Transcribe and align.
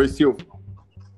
Oi, 0.00 0.08
Silvio. 0.08 0.46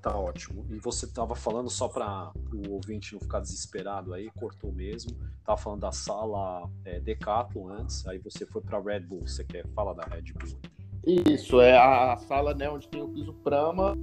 Tá 0.03 0.19
ótimo. 0.19 0.67
E 0.69 0.77
você 0.77 1.07
estava 1.07 1.37
falando 1.37 1.71
só 1.71 1.87
para 1.87 2.33
o 2.53 2.73
ouvinte 2.73 3.13
não 3.13 3.21
ficar 3.21 3.39
desesperado 3.39 4.13
aí, 4.13 4.29
cortou 4.33 4.73
mesmo. 4.73 5.17
Tava 5.45 5.57
falando 5.57 5.83
da 5.83 5.93
sala 5.93 6.69
é, 6.85 6.99
Decathlon 6.99 7.69
antes, 7.69 8.05
aí 8.09 8.19
você 8.19 8.45
foi 8.45 8.61
para 8.61 8.81
Red 8.81 9.03
Bull. 9.03 9.21
Você 9.21 9.45
quer 9.45 9.65
falar 9.69 9.93
da 9.93 10.03
Red 10.03 10.33
Bull? 10.33 10.59
Isso, 11.33 11.61
é 11.61 11.79
a 11.79 12.17
sala 12.27 12.55
né, 12.55 12.69
onde 12.69 12.89
tem 12.89 13.01
o 13.01 13.09
piso 13.09 13.33
Prama, 13.35 13.97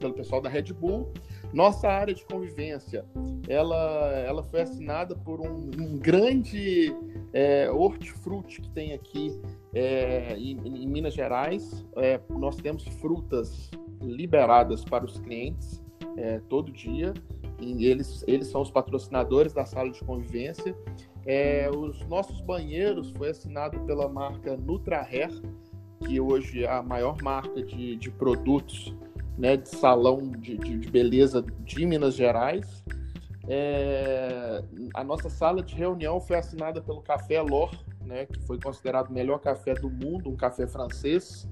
pelo 0.00 0.12
pessoal 0.12 0.40
da 0.40 0.48
Red 0.48 0.72
Bull. 0.72 1.12
Nossa 1.52 1.86
área 1.86 2.12
de 2.12 2.24
convivência, 2.24 3.04
ela, 3.46 4.10
ela 4.26 4.42
foi 4.42 4.62
assinada 4.62 5.14
por 5.14 5.40
um, 5.40 5.70
um 5.78 5.98
grande 6.00 6.92
é, 7.32 7.70
hortifruti 7.70 8.60
que 8.60 8.70
tem 8.70 8.92
aqui 8.92 9.40
é, 9.74 10.36
em, 10.36 10.58
em, 10.64 10.86
Minas 10.86 11.14
Gerais. 11.14 11.86
É, 11.96 12.20
nós 12.28 12.56
temos 12.56 12.84
frutas 13.00 13.70
liberadas 14.00 14.84
para 14.84 15.04
os 15.04 15.18
clientes 15.18 15.82
é, 16.16 16.40
todo 16.48 16.70
dia. 16.72 17.12
E 17.60 17.86
eles, 17.86 18.24
eles 18.26 18.48
são 18.48 18.60
os 18.60 18.70
patrocinadores 18.70 19.52
da 19.52 19.64
sala 19.64 19.90
de 19.90 20.00
convivência. 20.04 20.76
É, 21.24 21.70
os 21.70 22.04
nossos 22.06 22.40
banheiros 22.40 23.12
foi 23.16 23.30
assinado 23.30 23.78
pela 23.80 24.08
marca 24.08 24.56
NutraHair, 24.56 25.30
que 26.00 26.20
hoje 26.20 26.64
é 26.64 26.70
a 26.70 26.82
maior 26.82 27.16
marca 27.22 27.62
de, 27.62 27.94
de 27.96 28.10
produtos 28.10 28.92
né, 29.38 29.56
de 29.56 29.68
salão 29.68 30.30
de, 30.38 30.56
de, 30.58 30.78
de 30.78 30.90
beleza 30.90 31.44
de 31.64 31.86
Minas 31.86 32.14
Gerais. 32.14 32.82
É, 33.48 34.62
a 34.94 35.02
nossa 35.02 35.28
sala 35.28 35.62
de 35.62 35.74
reunião 35.74 36.20
foi 36.20 36.36
assinada 36.36 36.80
pelo 36.80 37.00
Café 37.02 37.40
Lor, 37.40 37.70
né, 38.04 38.26
que 38.26 38.40
foi 38.40 38.58
considerado 38.60 39.08
o 39.08 39.12
melhor 39.12 39.38
café 39.38 39.74
do 39.74 39.90
mundo, 39.90 40.30
um 40.30 40.36
café 40.36 40.66
francês. 40.66 41.48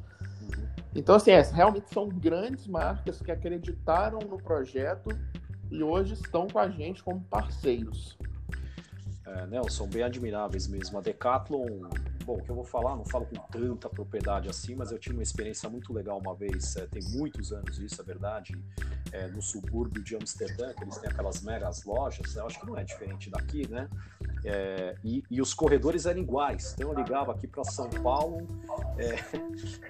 Então, 0.94 1.14
assim, 1.14 1.30
é, 1.30 1.40
realmente 1.40 1.92
são 1.92 2.08
grandes 2.08 2.66
marcas 2.66 3.20
que 3.20 3.30
acreditaram 3.30 4.18
no 4.18 4.38
projeto 4.38 5.10
e 5.70 5.82
hoje 5.82 6.14
estão 6.14 6.48
com 6.48 6.58
a 6.58 6.68
gente 6.68 7.02
como 7.02 7.20
parceiros. 7.22 8.18
É, 9.26 9.46
Nelson, 9.46 9.70
são 9.70 9.86
bem 9.86 10.02
admiráveis 10.02 10.66
mesmo. 10.66 10.98
A 10.98 11.00
Decathlon, 11.00 11.88
bom, 12.24 12.38
o 12.38 12.42
que 12.42 12.50
eu 12.50 12.54
vou 12.56 12.64
falar, 12.64 12.96
não 12.96 13.04
falo 13.04 13.26
com 13.26 13.36
tanta 13.36 13.88
propriedade 13.88 14.48
assim, 14.48 14.74
mas 14.74 14.90
eu 14.90 14.98
tive 14.98 15.14
uma 15.14 15.22
experiência 15.22 15.68
muito 15.68 15.92
legal 15.92 16.18
uma 16.18 16.34
vez, 16.34 16.76
é, 16.76 16.86
tem 16.86 17.02
muitos 17.10 17.52
anos 17.52 17.78
isso, 17.78 18.00
é 18.00 18.04
verdade, 18.04 18.58
é, 19.12 19.28
no 19.28 19.40
subúrbio 19.40 20.02
de 20.02 20.16
Amsterdã, 20.16 20.72
que 20.74 20.82
eles 20.82 20.98
têm 20.98 21.10
aquelas 21.10 21.42
megas 21.42 21.84
lojas, 21.84 22.34
eu 22.34 22.46
acho 22.46 22.58
que 22.58 22.66
não 22.66 22.76
é 22.76 22.82
diferente 22.82 23.30
daqui, 23.30 23.68
né? 23.68 23.88
É, 24.44 24.94
e, 25.04 25.22
e, 25.30 25.40
os 25.40 25.52
corredores 25.52 26.06
eram 26.06 26.20
iguais. 26.20 26.74
Então 26.74 26.92
eu 26.92 26.98
ligava 26.98 27.32
aqui 27.32 27.46
para 27.46 27.64
São 27.64 27.90
Paulo 27.90 28.46
é, 28.96 29.18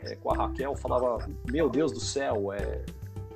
é, 0.12 0.16
com 0.16 0.32
a 0.32 0.36
Raquel, 0.36 0.74
falava: 0.76 1.28
Meu 1.50 1.68
Deus 1.68 1.92
do 1.92 2.00
céu, 2.00 2.52
é, 2.52 2.84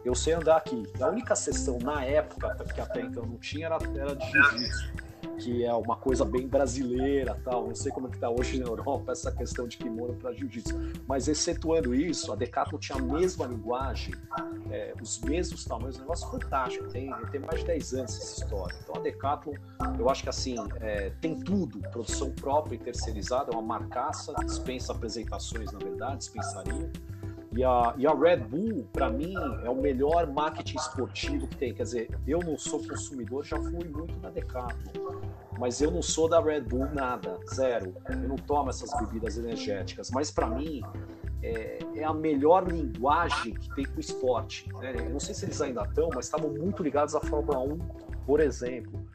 eu 0.04 0.14
sei 0.14 0.34
andar 0.34 0.56
aqui. 0.56 0.82
A 1.00 1.08
única 1.08 1.36
sessão 1.36 1.78
na 1.78 2.04
época 2.04 2.56
que 2.74 2.80
até 2.80 3.00
então 3.00 3.24
não 3.24 3.38
tinha 3.38 3.66
era, 3.66 3.78
era 3.96 4.16
de 4.16 4.30
jiu-jitsu 4.30 5.03
que 5.38 5.64
é 5.64 5.72
uma 5.72 5.96
coisa 5.96 6.24
bem 6.24 6.46
brasileira, 6.46 7.40
tal. 7.44 7.66
Não 7.66 7.74
sei 7.74 7.92
como 7.92 8.08
é 8.08 8.10
que 8.10 8.18
tá 8.18 8.30
hoje 8.30 8.58
na 8.58 8.66
Europa 8.66 9.12
essa 9.12 9.30
questão 9.32 9.66
de 9.66 9.76
kimono 9.76 10.14
para 10.14 10.32
jiu-jitsu, 10.32 10.74
mas 11.06 11.28
excetuando 11.28 11.94
isso, 11.94 12.32
a 12.32 12.36
Decathlon 12.36 12.78
tinha 12.78 12.98
a 12.98 13.02
mesma 13.02 13.46
linguagem, 13.46 14.14
é, 14.70 14.94
os 15.00 15.20
mesmos 15.20 15.64
tamanhos, 15.64 15.96
um 15.96 16.00
negócio 16.00 16.30
fantástico. 16.30 16.88
Tem, 16.88 17.10
tem 17.30 17.40
mais 17.40 17.60
de 17.60 17.66
10 17.66 17.94
anos 17.94 18.16
essa 18.16 18.42
história. 18.42 18.76
Então 18.82 18.96
a 18.96 19.00
Decathlon, 19.00 19.54
eu 19.98 20.08
acho 20.08 20.22
que 20.22 20.28
assim 20.28 20.56
é, 20.80 21.10
tem 21.20 21.38
tudo, 21.40 21.80
produção 21.90 22.30
própria 22.32 22.76
e 22.76 22.78
terceirizada, 22.78 23.52
é 23.52 23.54
uma 23.54 23.62
marcaça, 23.62 24.32
dispensa 24.44 24.92
apresentações, 24.92 25.72
na 25.72 25.78
verdade, 25.78 26.18
dispensaria 26.18 26.90
e 27.56 27.62
a, 27.62 27.94
e 27.96 28.06
a 28.06 28.12
Red 28.12 28.38
Bull, 28.38 28.84
para 28.92 29.08
mim, 29.08 29.34
é 29.62 29.70
o 29.70 29.76
melhor 29.76 30.26
marketing 30.26 30.76
esportivo 30.76 31.46
que 31.46 31.56
tem. 31.56 31.72
Quer 31.72 31.84
dizer, 31.84 32.10
eu 32.26 32.40
não 32.40 32.58
sou 32.58 32.84
consumidor, 32.84 33.44
já 33.44 33.56
fui 33.56 33.84
muito 33.84 34.18
na 34.20 34.28
Decathlon, 34.28 35.20
mas 35.58 35.80
eu 35.80 35.90
não 35.90 36.02
sou 36.02 36.28
da 36.28 36.40
Red 36.40 36.62
Bull 36.62 36.86
nada, 36.92 37.38
zero. 37.54 37.94
Eu 38.08 38.16
não 38.16 38.36
tomo 38.36 38.70
essas 38.70 38.90
bebidas 38.98 39.38
energéticas. 39.38 40.10
Mas 40.10 40.32
para 40.32 40.48
mim, 40.48 40.82
é, 41.44 41.78
é, 41.94 42.04
a 42.04 42.12
melhor 42.12 42.66
linguagem 42.66 43.54
que 43.54 43.72
tem 43.76 43.84
com 43.84 43.98
o 43.98 44.00
esporte. 44.00 44.68
Né? 44.74 44.94
Eu 44.98 45.10
não 45.10 45.20
sei 45.20 45.32
se 45.32 45.44
eles 45.44 45.60
ainda 45.60 45.82
estão, 45.84 46.10
mas 46.12 46.24
estavam 46.24 46.50
muito 46.50 46.82
ligados 46.82 47.14
à 47.14 47.20
Fórmula 47.20 47.60
1, 47.60 47.78
por 48.26 48.40
exemplo. 48.40 49.06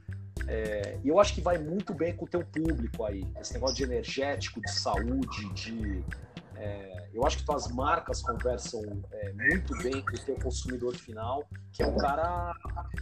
É, 0.47 0.97
e 1.03 1.09
eu 1.09 1.19
acho 1.19 1.35
que 1.35 1.41
vai 1.41 1.57
muito 1.57 1.93
bem 1.93 2.15
com 2.15 2.25
o 2.25 2.27
teu 2.27 2.43
público 2.45 3.03
aí. 3.03 3.27
Esse 3.39 3.53
negócio 3.53 3.75
de 3.75 3.83
energético, 3.83 4.61
de 4.61 4.71
saúde, 4.71 5.49
de 5.53 6.03
é, 6.59 7.09
eu 7.13 7.25
acho 7.25 7.37
que 7.37 7.45
tuas 7.45 7.67
marcas 7.69 8.21
conversam 8.21 8.81
é, 9.11 9.31
muito 9.33 9.77
bem 9.77 10.01
com 10.01 10.15
o 10.15 10.19
teu 10.19 10.35
consumidor 10.35 10.95
final, 10.95 11.47
que 11.71 11.81
é 11.81 11.87
um 11.87 11.97
cara 11.97 12.53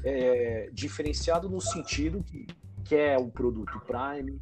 é, 0.04 0.70
diferenciado 0.72 1.50
no 1.50 1.60
sentido 1.60 2.24
que 2.24 2.46
quer 2.86 3.18
um 3.18 3.30
produto 3.30 3.82
Prime, 3.82 4.40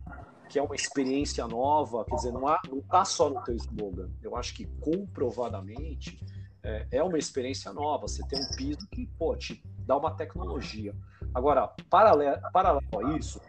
que 0.50 0.59
é 0.59 0.62
uma 0.62 0.76
experiência 0.76 1.48
nova, 1.48 2.03
quer 2.06 2.16
dizer, 2.16 2.31
não, 2.31 2.48
há, 2.48 2.62
não 2.70 2.81
tá 2.81 3.06
só 3.06 3.30
no 3.30 3.42
teu 3.44 3.56
slogan. 3.56 4.09
Eu 4.22 4.36
acho 4.36 4.53
que 4.53 4.66
comprovadamente 4.80 6.20
é, 6.62 6.88
é 6.92 7.03
uma 7.03 7.18
experiência 7.18 7.72
nova. 7.72 8.08
Você 8.08 8.22
tem 8.28 8.40
um 8.40 8.50
piso 8.56 8.86
que 8.92 9.08
pô, 9.18 9.36
te 9.36 9.64
dá 9.80 9.97
uma 9.97 10.12
tecnologia. 10.12 10.94
Agora, 11.34 11.74
paralelo, 11.90 12.40
paralelo 12.52 12.86
a 13.00 13.18
isso, 13.18 13.42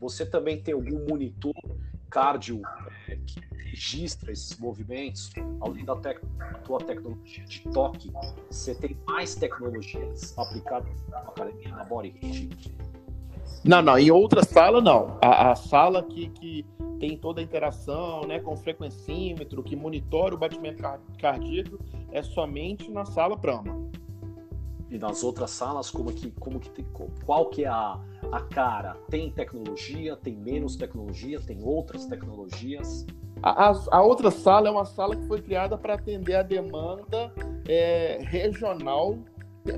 você 0.00 0.24
também 0.24 0.62
tem 0.62 0.74
algum 0.74 1.06
monitor 1.08 1.54
cardio 2.10 2.60
é, 3.01 3.01
registra 3.72 4.30
esses 4.30 4.58
movimentos, 4.58 5.30
além 5.60 5.84
da 5.84 5.96
tec 5.96 6.20
tua 6.64 6.78
tecnologia 6.78 7.44
de 7.44 7.62
toque, 7.70 8.12
você 8.50 8.74
tem 8.74 8.98
mais 9.06 9.34
tecnologias 9.34 10.36
aplicadas 10.38 10.92
na 11.08 11.18
academia, 11.20 11.68
na 11.70 11.84
body 11.84 12.14
hit? 12.20 12.74
Não, 13.64 13.80
não, 13.80 13.98
em 13.98 14.10
outra 14.10 14.44
sala 14.44 14.80
não. 14.80 15.16
A, 15.22 15.52
a 15.52 15.54
sala 15.56 16.02
que, 16.02 16.28
que 16.28 16.66
tem 17.00 17.16
toda 17.16 17.40
a 17.40 17.44
interação, 17.44 18.26
né, 18.26 18.40
com 18.40 18.56
frequencímetro, 18.56 19.62
que 19.62 19.74
monitora 19.74 20.34
o 20.34 20.38
batimento 20.38 20.82
cardíaco, 21.18 21.78
é 22.10 22.22
somente 22.22 22.90
na 22.90 23.04
sala 23.06 23.36
Prama. 23.36 23.90
E 24.90 24.98
nas 24.98 25.24
outras 25.24 25.50
salas, 25.50 25.90
como 25.90 26.12
que, 26.12 26.30
como 26.32 26.60
que 26.60 26.68
tem, 26.68 26.84
qual 27.24 27.46
que 27.46 27.64
é 27.64 27.68
a, 27.68 27.98
a 28.30 28.40
cara? 28.40 28.94
Tem 29.08 29.30
tecnologia, 29.30 30.14
tem 30.16 30.36
menos 30.36 30.76
tecnologia, 30.76 31.40
tem 31.40 31.62
outras 31.62 32.04
tecnologias? 32.04 33.06
A, 33.42 33.72
a, 33.90 34.02
outra 34.02 34.30
sala 34.30 34.68
é 34.68 34.70
uma 34.70 34.84
sala 34.84 35.16
que 35.16 35.26
foi 35.26 35.42
criada 35.42 35.76
para 35.76 35.94
atender 35.94 36.36
a 36.36 36.42
demanda 36.42 37.32
é, 37.68 38.18
regional, 38.22 39.18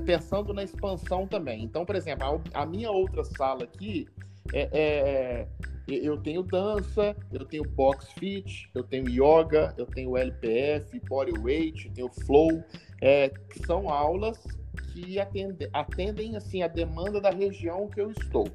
pensando 0.05 0.53
na 0.53 0.63
expansão 0.63 1.25
também. 1.25 1.63
Então, 1.63 1.83
por 1.83 1.95
exemplo, 1.95 2.41
a, 2.53 2.61
a 2.61 2.65
minha 2.65 2.91
outra 2.91 3.23
sala 3.23 3.63
aqui 3.63 4.07
é, 4.53 4.69
é, 4.71 5.47
eu 5.87 6.17
tenho 6.17 6.43
dança, 6.43 7.15
eu 7.31 7.45
tenho 7.45 7.63
box 7.63 8.07
fit, 8.13 8.69
eu 8.73 8.83
tenho 8.83 9.09
yoga, 9.09 9.73
eu 9.77 9.85
tenho 9.85 10.15
LPF, 10.15 10.99
bodyweight, 11.07 11.87
eu 11.87 11.93
tenho 11.93 12.09
flow, 12.25 12.63
é, 13.01 13.29
que 13.29 13.65
são 13.65 13.89
aulas 13.89 14.43
que 14.93 15.19
atendem, 15.19 15.67
atendem 15.73 16.35
assim 16.35 16.61
a 16.61 16.67
demanda 16.67 17.19
da 17.19 17.29
região 17.29 17.87
que 17.87 17.99
eu 17.99 18.11
estou. 18.11 18.47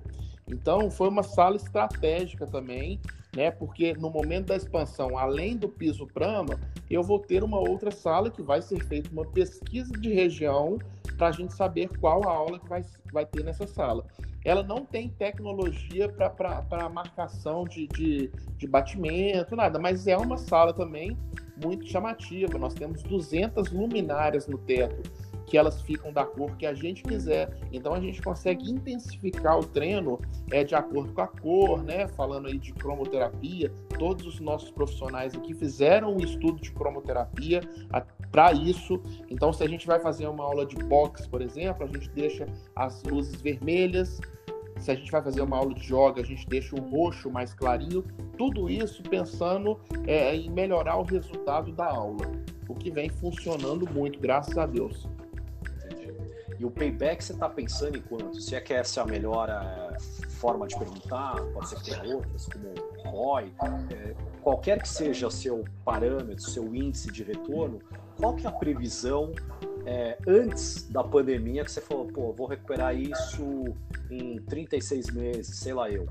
Então, 0.48 0.90
foi 0.90 1.08
uma 1.08 1.22
sala 1.22 1.56
estratégica 1.56 2.46
também, 2.46 3.00
né? 3.34 3.50
Porque 3.50 3.94
no 3.94 4.10
momento 4.10 4.46
da 4.46 4.56
expansão, 4.56 5.16
além 5.16 5.56
do 5.56 5.68
piso 5.68 6.06
Prama, 6.06 6.58
eu 6.90 7.02
vou 7.02 7.18
ter 7.18 7.42
uma 7.42 7.58
outra 7.58 7.90
sala 7.90 8.30
que 8.30 8.42
vai 8.42 8.60
ser 8.62 8.84
feita 8.84 9.10
uma 9.10 9.24
pesquisa 9.24 9.92
de 9.92 10.12
região 10.12 10.78
para 11.16 11.28
a 11.28 11.32
gente 11.32 11.54
saber 11.54 11.88
qual 11.98 12.26
a 12.28 12.32
aula 12.32 12.58
que 12.58 12.68
vai, 12.68 12.84
vai 13.12 13.26
ter 13.26 13.44
nessa 13.44 13.66
sala. 13.66 14.06
Ela 14.44 14.62
não 14.62 14.86
tem 14.86 15.08
tecnologia 15.08 16.08
para 16.08 16.88
marcação 16.88 17.64
de, 17.64 17.86
de, 17.88 18.30
de 18.56 18.66
batimento, 18.66 19.54
nada, 19.54 19.78
mas 19.78 20.06
é 20.06 20.16
uma 20.16 20.38
sala 20.38 20.72
também 20.72 21.16
muito 21.62 21.86
chamativa. 21.86 22.58
Nós 22.58 22.72
temos 22.72 23.02
200 23.02 23.70
luminárias 23.70 24.46
no 24.46 24.56
teto 24.56 25.02
que 25.50 25.58
elas 25.58 25.82
ficam 25.82 26.12
da 26.12 26.24
cor 26.24 26.56
que 26.56 26.64
a 26.64 26.72
gente 26.72 27.02
quiser. 27.02 27.58
Então 27.72 27.92
a 27.92 28.00
gente 28.00 28.22
consegue 28.22 28.70
intensificar 28.70 29.58
o 29.58 29.64
treino 29.64 30.20
é, 30.52 30.62
de 30.62 30.76
acordo 30.76 31.12
com 31.12 31.20
a 31.20 31.26
cor, 31.26 31.82
né? 31.82 32.06
Falando 32.06 32.46
aí 32.46 32.56
de 32.56 32.72
cromoterapia, 32.72 33.72
todos 33.98 34.24
os 34.26 34.38
nossos 34.38 34.70
profissionais 34.70 35.34
aqui 35.34 35.52
fizeram 35.52 36.14
um 36.14 36.20
estudo 36.20 36.60
de 36.60 36.70
cromoterapia 36.70 37.62
para 38.30 38.52
isso. 38.52 39.02
Então, 39.28 39.52
se 39.52 39.64
a 39.64 39.68
gente 39.68 39.88
vai 39.88 39.98
fazer 39.98 40.28
uma 40.28 40.44
aula 40.44 40.64
de 40.64 40.76
boxe, 40.76 41.28
por 41.28 41.42
exemplo, 41.42 41.82
a 41.82 41.86
gente 41.88 42.08
deixa 42.10 42.46
as 42.76 43.02
luzes 43.02 43.40
vermelhas. 43.42 44.20
Se 44.78 44.92
a 44.92 44.94
gente 44.94 45.10
vai 45.10 45.20
fazer 45.20 45.42
uma 45.42 45.56
aula 45.56 45.74
de 45.74 45.92
yoga, 45.92 46.22
a 46.22 46.24
gente 46.24 46.46
deixa 46.46 46.76
o 46.76 46.80
roxo 46.80 47.28
mais 47.28 47.52
clarinho. 47.52 48.04
Tudo 48.38 48.70
isso 48.70 49.02
pensando 49.02 49.80
é, 50.06 50.34
em 50.36 50.48
melhorar 50.48 50.96
o 50.96 51.02
resultado 51.02 51.72
da 51.72 51.86
aula, 51.86 52.30
o 52.68 52.74
que 52.74 52.90
vem 52.90 53.10
funcionando 53.10 53.84
muito, 53.92 54.20
graças 54.20 54.56
a 54.56 54.64
Deus. 54.64 55.08
E 56.60 56.64
o 56.66 56.70
payback 56.70 57.24
você 57.24 57.32
está 57.32 57.48
pensando 57.48 57.96
em 57.96 58.02
quanto? 58.02 58.38
Se 58.38 58.54
é 58.54 58.60
que 58.60 58.74
essa 58.74 59.00
é 59.00 59.02
a 59.02 59.06
melhor 59.06 59.48
é, 59.48 59.98
forma 60.28 60.66
de 60.66 60.78
perguntar, 60.78 61.36
pode 61.54 61.70
ser 61.70 61.76
que 61.76 61.84
tenha 61.84 62.14
outras, 62.14 62.46
como 62.48 62.74
ROI, 63.02 63.50
é, 63.90 64.14
qualquer 64.42 64.82
que 64.82 64.86
seja 64.86 65.30
seu 65.30 65.64
parâmetro, 65.82 66.44
seu 66.44 66.74
índice 66.74 67.10
de 67.10 67.22
retorno, 67.22 67.80
qual 68.18 68.36
que 68.36 68.44
é 68.44 68.50
a 68.50 68.52
previsão 68.52 69.32
é, 69.86 70.18
antes 70.28 70.86
da 70.90 71.02
pandemia 71.02 71.64
que 71.64 71.72
você 71.72 71.80
falou, 71.80 72.06
pô, 72.08 72.30
vou 72.34 72.46
recuperar 72.46 72.94
isso 72.94 73.64
em 74.10 74.36
36 74.42 75.14
meses, 75.14 75.56
sei 75.56 75.72
lá 75.72 75.90
eu. 75.90 76.06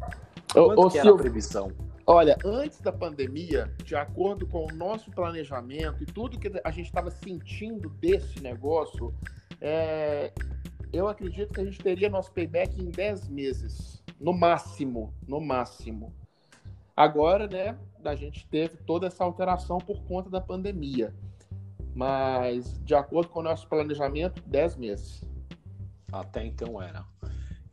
Quanto 0.52 0.82
ô, 0.82 0.90
que 0.90 0.98
era 0.98 1.12
a 1.12 1.16
previsão? 1.16 1.72
Olha, 2.08 2.36
antes 2.44 2.82
da 2.82 2.92
pandemia, 2.92 3.72
de 3.84 3.96
acordo 3.96 4.48
com 4.48 4.66
o 4.66 4.76
nosso 4.76 5.12
planejamento 5.12 6.02
e 6.02 6.08
tudo 6.08 6.40
que 6.40 6.52
a 6.64 6.72
gente 6.72 6.88
estava 6.88 7.12
sentindo 7.12 7.88
desse 7.88 8.42
negócio, 8.42 9.14
é, 9.62 10.32
eu 10.92 11.08
acredito 11.08 11.54
que 11.54 11.62
a 11.62 11.66
gente 11.66 11.80
teria 11.80 12.10
nosso 12.10 12.32
payback 12.32 12.82
em 12.82 12.90
10 12.90 13.28
meses, 13.28 14.04
no 14.20 14.34
máximo, 14.34 15.14
no 15.28 15.40
máximo. 15.40 16.14
Agora, 16.96 17.48
né, 17.48 17.78
a 18.04 18.16
gente 18.16 18.48
teve 18.48 18.78
toda 18.78 19.08
essa 19.08 19.24
alteração 19.24 19.78
por 19.78 20.04
conta 20.04 20.30
da 20.30 20.42
pandemia. 20.42 21.14
Mas, 21.96 22.80
de 22.84 22.96
acordo 22.96 23.30
com 23.30 23.40
o 23.40 23.44
nosso 23.44 23.68
planejamento, 23.68 24.42
10 24.46 24.76
meses. 24.78 25.24
Até 26.12 26.46
então 26.46 26.82
era. 26.82 27.06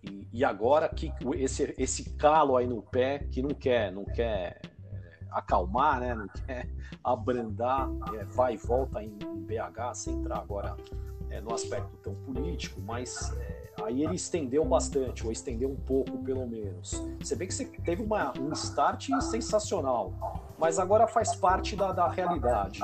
E, 0.03 0.29
e, 0.33 0.45
agora 0.45 0.89
que 0.89 1.13
esse, 1.37 1.75
esse 1.79 2.11
calo 2.17 2.57
aí 2.57 2.67
no 2.67 2.83
pé, 2.83 3.21
que 3.31 3.43
não 3.43 3.51
quer, 3.51 3.91
não 3.91 4.05
quer 4.05 4.61
é, 4.93 5.19
acalmar, 5.31 6.01
né? 6.01 6.15
não 6.15 6.29
quer 6.29 6.69
abrandar, 7.03 7.89
é, 8.15 8.25
vai 8.25 8.55
e 8.55 8.57
volta 8.57 9.03
em, 9.03 9.17
em 9.23 9.43
BH, 9.43 9.95
sem 9.95 10.15
entrar 10.15 10.39
agora 10.39 10.77
é, 11.31 11.41
no 11.41 11.53
aspecto 11.53 11.97
tão 12.03 12.15
político, 12.15 12.81
mas 12.81 13.33
é, 13.39 13.71
aí 13.83 14.03
ele 14.03 14.17
estendeu 14.17 14.65
bastante, 14.65 15.25
ou 15.25 15.33
estendeu 15.33 15.71
um 15.71 15.77
pouco 15.77 16.19
pelo 16.19 16.47
menos. 16.47 17.03
Você 17.21 17.35
vê 17.35 17.47
que 17.47 17.55
você 17.55 17.65
teve 17.65 18.03
uma, 18.03 18.33
um 18.39 18.53
start 18.53 19.09
sensacional, 19.21 20.13
mas 20.59 20.79
agora 20.79 21.07
faz 21.07 21.35
parte 21.37 21.77
da, 21.77 21.93
da 21.93 22.09
realidade. 22.09 22.81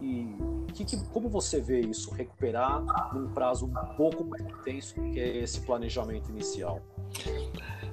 E 0.00 0.38
que, 0.78 0.84
que, 0.84 1.04
como 1.06 1.28
você 1.28 1.60
vê 1.60 1.80
isso 1.80 2.12
recuperar 2.12 2.84
num 3.12 3.28
prazo 3.30 3.66
um 3.66 3.94
pouco 3.96 4.24
mais 4.24 4.42
intenso 4.42 4.94
que 4.94 5.18
esse 5.18 5.60
planejamento 5.60 6.30
inicial? 6.30 6.80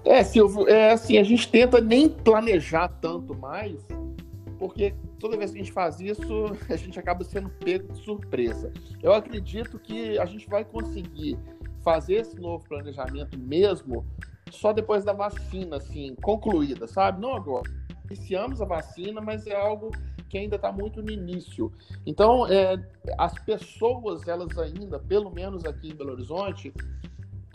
É, 0.03 0.23
Silvio, 0.23 0.67
é 0.67 0.91
assim, 0.91 1.17
a 1.17 1.23
gente 1.23 1.49
tenta 1.49 1.81
nem 1.81 2.07
planejar 2.07 2.89
tanto 3.01 3.33
mais, 3.33 3.75
porque 4.65 4.95
toda 5.19 5.37
vez 5.37 5.51
que 5.51 5.57
a 5.57 5.63
gente 5.63 5.71
faz 5.71 5.99
isso, 5.99 6.45
a 6.69 6.75
gente 6.75 6.97
acaba 6.99 7.23
sendo 7.23 7.49
pego 7.49 7.93
de 7.93 7.99
surpresa. 7.99 8.73
Eu 9.01 9.13
acredito 9.13 9.77
que 9.77 10.17
a 10.17 10.25
gente 10.25 10.49
vai 10.49 10.65
conseguir 10.65 11.37
fazer 11.83 12.15
esse 12.15 12.39
novo 12.39 12.67
planejamento 12.67 13.37
mesmo 13.37 14.03
só 14.49 14.73
depois 14.73 15.03
da 15.03 15.13
vacina, 15.13 15.77
assim, 15.77 16.15
concluída, 16.15 16.87
sabe? 16.87 17.21
Não 17.21 17.35
agora. 17.35 17.69
Iniciamos 18.05 18.59
a 18.59 18.65
vacina, 18.65 19.21
mas 19.21 19.45
é 19.45 19.55
algo 19.55 19.91
que 20.29 20.37
ainda 20.37 20.55
está 20.55 20.71
muito 20.71 21.01
no 21.01 21.11
início. 21.11 21.71
Então, 22.03 22.47
é, 22.47 22.75
as 23.19 23.37
pessoas, 23.43 24.27
elas 24.27 24.57
ainda, 24.57 24.99
pelo 24.99 25.29
menos 25.29 25.63
aqui 25.63 25.89
em 25.89 25.95
Belo 25.95 26.13
Horizonte, 26.13 26.73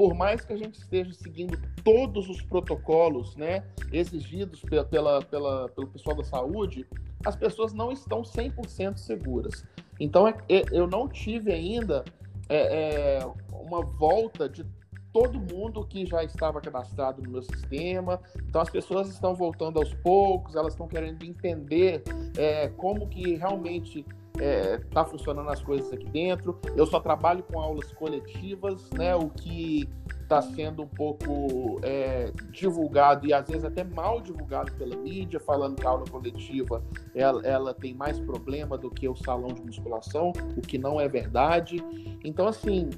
por 0.00 0.14
mais 0.14 0.41
que 0.41 0.55
a 0.55 0.56
gente 0.56 0.79
esteja 0.79 1.12
seguindo 1.12 1.61
todos 1.85 2.26
os 2.31 2.41
protocolos 2.41 3.37
né, 3.37 3.62
exigidos 3.93 4.62
pela, 4.62 4.82
pela, 4.82 5.20
pela, 5.20 5.69
pelo 5.69 5.88
pessoal 5.88 6.17
da 6.17 6.25
saúde, 6.25 6.87
as 7.23 7.37
pessoas 7.37 7.75
não 7.75 7.93
estão 7.93 8.23
100% 8.23 8.97
seguras. 8.97 9.62
Então, 10.00 10.26
é, 10.26 10.35
é, 10.49 10.64
eu 10.73 10.87
não 10.87 11.06
tive 11.06 11.52
ainda 11.52 12.02
é, 12.49 13.19
é, 13.19 13.26
uma 13.52 13.82
volta 13.85 14.49
de 14.49 14.64
todo 15.12 15.38
mundo 15.38 15.85
que 15.85 16.06
já 16.06 16.25
estava 16.25 16.62
cadastrado 16.62 17.20
no 17.20 17.32
meu 17.32 17.43
sistema. 17.43 18.23
Então 18.49 18.62
as 18.62 18.70
pessoas 18.70 19.11
estão 19.11 19.35
voltando 19.35 19.79
aos 19.79 19.93
poucos, 19.93 20.55
elas 20.55 20.73
estão 20.73 20.88
querendo 20.88 21.23
entender 21.25 22.02
é, 22.38 22.69
como 22.69 23.06
que 23.06 23.35
realmente 23.35 24.06
está 24.40 24.44
é, 24.44 24.78
tá 24.78 25.04
funcionando 25.04 25.50
as 25.50 25.62
coisas 25.62 25.92
aqui 25.92 26.06
dentro. 26.06 26.58
Eu 26.75 26.87
só 26.87 26.98
trabalho 26.98 27.42
com 27.42 27.60
aulas 27.60 27.92
coletivas, 27.92 28.88
né? 28.90 29.14
O 29.14 29.28
que 29.28 29.88
está 30.22 30.40
sendo 30.40 30.82
um 30.82 30.87
pouco 30.87 31.81
é, 31.82 32.32
divulgado 32.52 33.26
e 33.26 33.32
às 33.32 33.46
vezes 33.48 33.64
até 33.64 33.82
mal 33.82 34.20
divulgado 34.20 34.72
pela 34.75 34.96
mídia, 34.96 35.40
falando 35.40 35.76
que 35.76 35.87
a 35.87 35.90
aula 35.90 36.04
coletiva 36.08 36.82
ela, 37.14 37.44
ela, 37.44 37.75
tem 37.75 37.94
mais 37.94 38.19
problema 38.20 38.78
do 38.78 38.88
que 38.88 39.08
o 39.08 39.16
salão 39.16 39.48
de 39.48 39.60
musculação, 39.60 40.32
o 40.56 40.60
que 40.60 40.78
não 40.78 41.00
é 41.00 41.08
verdade. 41.08 41.84
Então, 42.25 42.46
assim, 42.46 42.90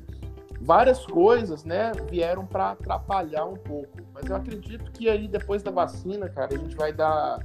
várias 0.60 1.06
coisas, 1.06 1.64
né, 1.64 1.92
vieram 2.10 2.46
para 2.46 2.72
atrapalhar 2.72 3.46
um 3.46 3.56
pouco. 3.56 3.98
Mas 4.12 4.26
eu 4.26 4.36
acredito 4.36 4.92
que 4.92 5.08
aí 5.08 5.26
depois 5.26 5.62
da 5.62 5.70
vacina, 5.70 6.28
cara, 6.28 6.54
a 6.54 6.58
gente 6.58 6.76
vai 6.76 6.92
dar 6.92 7.40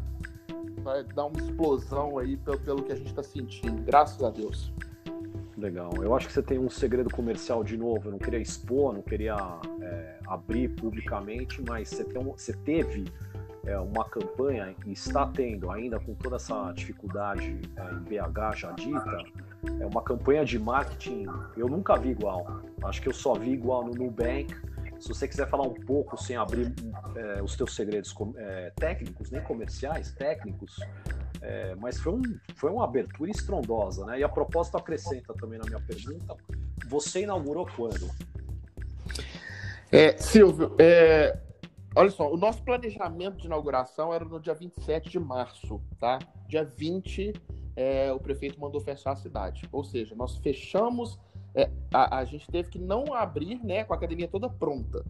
vai 0.82 1.04
dar 1.04 1.26
uma 1.26 1.40
explosão 1.40 2.18
aí 2.18 2.38
pelo, 2.38 2.60
pelo 2.60 2.84
que 2.84 2.92
a 2.92 2.96
gente 2.96 3.08
está 3.10 3.24
sentindo. 3.24 3.82
Graças 3.84 4.22
a 4.24 4.30
Deus. 4.30 4.72
Legal. 5.58 5.92
Eu 6.02 6.16
acho 6.16 6.28
que 6.28 6.34
você 6.34 6.44
tem 6.44 6.60
um 6.60 6.70
segredo 6.70 7.10
comercial 7.10 7.64
de 7.64 7.76
novo. 7.76 8.08
Eu 8.08 8.12
não 8.12 8.20
queria 8.20 8.40
expor, 8.40 8.94
não 8.94 9.02
queria 9.02 9.36
é, 9.82 10.20
abrir 10.28 10.70
publicamente, 10.70 11.64
mas 11.68 11.90
você, 11.90 12.04
tem 12.04 12.22
um, 12.22 12.32
você 12.32 12.54
teve 12.54 13.06
é, 13.66 13.78
uma 13.80 14.06
campanha 14.06 14.76
e 14.86 14.92
está 14.92 15.26
tendo 15.26 15.72
ainda 15.72 16.00
com 16.00 16.14
toda 16.14 16.36
essa 16.36 16.72
dificuldade 16.74 17.60
é, 17.76 17.92
em 17.92 18.00
BH 18.02 18.56
já 18.56 18.72
dita, 18.72 19.24
é 19.80 19.86
uma 19.86 20.02
campanha 20.02 20.46
de 20.46 20.60
marketing. 20.60 21.26
Eu 21.56 21.68
nunca 21.68 21.98
vi 21.98 22.10
igual. 22.10 22.62
Acho 22.84 23.02
que 23.02 23.10
eu 23.10 23.14
só 23.14 23.34
vi 23.34 23.52
igual 23.52 23.84
no 23.84 23.94
Nubank. 23.94 24.56
Se 25.00 25.08
você 25.08 25.28
quiser 25.28 25.50
falar 25.50 25.64
um 25.64 25.74
pouco 25.74 26.22
sem 26.22 26.36
abrir 26.36 26.74
é, 27.16 27.42
os 27.42 27.56
teus 27.56 27.76
segredos 27.76 28.14
é, 28.38 28.72
técnicos, 28.76 29.30
nem 29.30 29.42
comerciais, 29.42 30.12
técnicos, 30.14 30.76
é, 31.42 31.76
mas 31.76 32.00
foi, 32.00 32.14
um, 32.14 32.22
foi 32.56 32.72
uma 32.72 32.84
abertura 32.84 33.30
estrondosa, 33.30 34.06
né? 34.06 34.20
E 34.20 34.24
a 34.24 34.30
propósito 34.30 34.78
acrescenta 34.78 35.34
também 35.34 35.60
na 35.60 35.66
minha 35.66 35.82
pergunta, 35.82 36.36
você 36.88 37.24
inaugurou 37.24 37.68
quando? 37.76 38.10
É, 39.92 40.18
Silvio, 40.18 40.76
é, 40.80 41.38
olha 41.96 42.10
só, 42.10 42.32
o 42.32 42.38
nosso 42.38 42.64
planejamento 42.64 43.38
de 43.38 43.46
inauguração 43.46 44.14
era 44.14 44.26
no 44.26 44.40
dia 44.40 44.54
27 44.54 45.10
de 45.10 45.20
março, 45.20 45.82
tá? 46.00 46.20
Dia 46.48 46.64
20 46.64 47.34
é, 47.78 48.12
o 48.12 48.20
prefeito 48.20 48.60
mandou 48.60 48.82
fechar 48.82 49.12
a 49.12 49.16
cidade. 49.16 49.70
Ou 49.72 49.84
seja, 49.84 50.16
nós 50.16 50.38
fechamos, 50.38 51.20
é, 51.56 51.70
a, 51.94 52.20
a, 52.20 52.26
gente 52.26 52.48
teve 52.48 52.70
que 52.70 52.80
não 52.80 53.14
abrir 53.14 53.64
né, 53.64 53.84
com 53.84 53.94
a 53.94 53.98
academia 53.98 54.28
toda 54.28 54.50
pronta. 54.50 55.06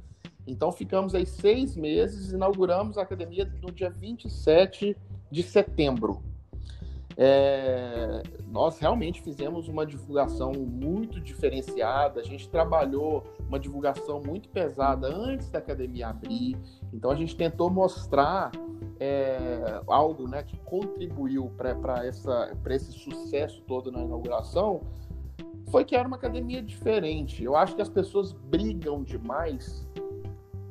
Então 0.46 0.72
ficamos 0.72 1.14
aí 1.14 1.26
seis 1.26 1.76
meses, 1.76 2.32
inauguramos 2.32 2.98
a 2.98 3.02
academia 3.02 3.46
no 3.62 3.72
dia 3.72 3.90
27 3.90 4.96
de 5.30 5.44
setembro. 5.44 6.24
É, 7.20 8.22
nós 8.48 8.78
realmente 8.78 9.24
fizemos 9.24 9.68
uma 9.68 9.86
divulgação 9.88 10.52
muito 10.54 11.20
diferenciada, 11.20 12.22
a 12.22 12.24
gente 12.24 12.48
trabalhou 12.48 13.24
uma 13.48 13.60
divulgação 13.60 14.22
muito 14.24 14.48
pesada 14.50 15.08
antes 15.08 15.50
da 15.50 15.58
academia 15.58 16.10
abrir, 16.10 16.56
então 16.94 17.10
a 17.10 17.16
gente 17.16 17.36
tentou 17.36 17.72
mostrar 17.72 18.52
é, 19.00 19.82
algo 19.88 20.28
né, 20.28 20.44
que 20.44 20.58
contribuiu 20.60 21.52
para 21.58 22.06
esse 22.06 22.92
sucesso 22.92 23.64
todo 23.64 23.92
na 23.92 24.04
inauguração 24.04 24.82
foi 25.70 25.84
que 25.84 25.96
era 25.96 26.08
uma 26.08 26.18
academia 26.18 26.62
diferente. 26.62 27.44
Eu 27.44 27.56
acho 27.56 27.76
que 27.76 27.82
as 27.82 27.90
pessoas 27.90 28.32
brigam 28.32 29.04
demais 29.04 29.88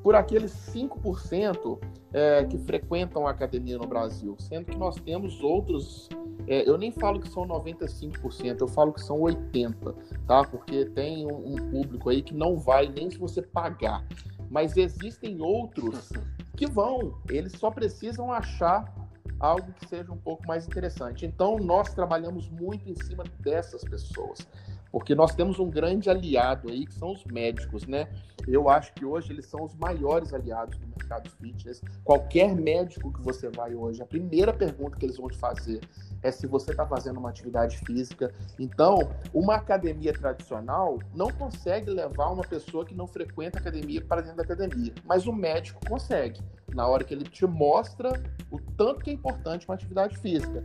por 0.03 0.15
aqueles 0.15 0.53
5% 0.73 1.79
é, 2.13 2.45
que 2.45 2.57
frequentam 2.59 3.27
a 3.27 3.31
academia 3.31 3.77
no 3.77 3.87
Brasil, 3.87 4.37
sendo 4.39 4.67
que 4.67 4.79
nós 4.79 4.97
temos 4.97 5.43
outros. 5.43 6.09
É, 6.47 6.69
eu 6.69 6.79
nem 6.79 6.93
falo 6.93 7.19
que 7.19 7.29
são 7.29 7.45
95%, 7.45 8.61
eu 8.61 8.69
falo 8.69 8.93
que 8.93 9.03
são 9.03 9.19
80%, 9.19 9.95
tá? 10.27 10.45
Porque 10.45 10.85
tem 10.87 11.27
um, 11.27 11.55
um 11.55 11.71
público 11.71 12.09
aí 12.09 12.23
que 12.23 12.33
não 12.33 12.57
vai 12.57 12.89
nem 12.89 13.11
se 13.11 13.19
você 13.19 13.43
pagar. 13.43 14.07
Mas 14.49 14.77
existem 14.77 15.43
outros 15.43 16.13
que 16.57 16.67
vão, 16.67 17.19
eles 17.29 17.53
só 17.53 17.71
precisam 17.71 18.33
achar 18.33 18.95
algo 19.39 19.73
que 19.73 19.89
seja 19.89 20.11
um 20.13 20.17
pouco 20.17 20.47
mais 20.47 20.67
interessante. 20.67 21.27
Então, 21.27 21.59
nós 21.59 21.93
trabalhamos 21.93 22.49
muito 22.49 22.89
em 22.89 22.95
cima 22.95 23.25
dessas 23.41 23.83
pessoas, 23.83 24.47
porque 24.91 25.15
nós 25.15 25.35
temos 25.35 25.59
um 25.59 25.69
grande 25.69 26.09
aliado 26.09 26.69
aí, 26.69 26.87
que 26.87 26.95
são 26.95 27.13
os 27.13 27.25
médicos, 27.25 27.87
né? 27.87 28.09
Eu 28.47 28.69
acho 28.69 28.93
que 28.95 29.05
hoje 29.05 29.33
eles 29.33 29.47
são 29.47 29.65
os 29.65 29.75
maiores 29.75 30.33
aliados 30.33 30.79
do 30.79 30.87
mercado 30.87 31.29
fitness. 31.31 31.83
Qualquer 32.05 32.55
médico 32.55 33.13
que 33.13 33.21
você 33.21 33.51
vai 33.51 33.75
hoje, 33.75 34.03
a 34.03 34.07
primeira 34.07 34.53
pergunta 34.53 34.97
que 34.97 35.05
eles 35.05 35.17
vão 35.17 35.29
te 35.29 35.37
fazer 35.37 35.81
é 36.23 36.31
se 36.31 36.47
você 36.47 36.71
está 36.71 36.87
fazendo 36.87 37.19
uma 37.19 37.31
atividade 37.31 37.79
física. 37.79 38.33
Então, 38.59 38.99
uma 39.35 39.57
academia 39.57 40.13
tradicional 40.13 40.99
não 41.15 41.31
consegue 41.31 41.91
levar 41.91 42.31
uma 42.31 42.43
pessoa 42.43 42.85
que 42.85 42.95
não 42.95 43.07
frequenta 43.07 43.59
academia 43.59 44.01
para 44.01 44.23
dentro 44.23 44.37
da 44.37 44.43
academia, 44.43 44.93
mas 45.05 45.27
o 45.27 45.33
médico 45.33 45.81
consegue, 45.89 46.41
na 46.75 46.87
hora 46.87 47.05
que 47.05 47.15
ele 47.15 47.25
te 47.25 47.47
mostra 47.47 48.13
o 48.51 48.59
tanto 48.77 49.05
que 49.05 49.11
é 49.11 49.13
importante 49.13 49.67
uma 49.69 49.75
atividade 49.75 50.17
física. 50.19 50.65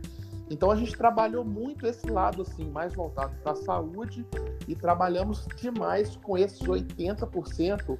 Então 0.52 0.70
a 0.70 0.76
gente 0.76 0.94
trabalhou 0.94 1.42
muito 1.42 1.86
esse 1.86 2.06
lado 2.10 2.42
assim, 2.42 2.68
mais 2.68 2.92
voltado 2.92 3.34
para 3.42 3.52
a 3.52 3.56
saúde 3.56 4.26
e 4.68 4.76
trabalhamos 4.76 5.46
demais 5.56 6.14
com 6.16 6.36
esses 6.36 6.60
80% 6.60 7.98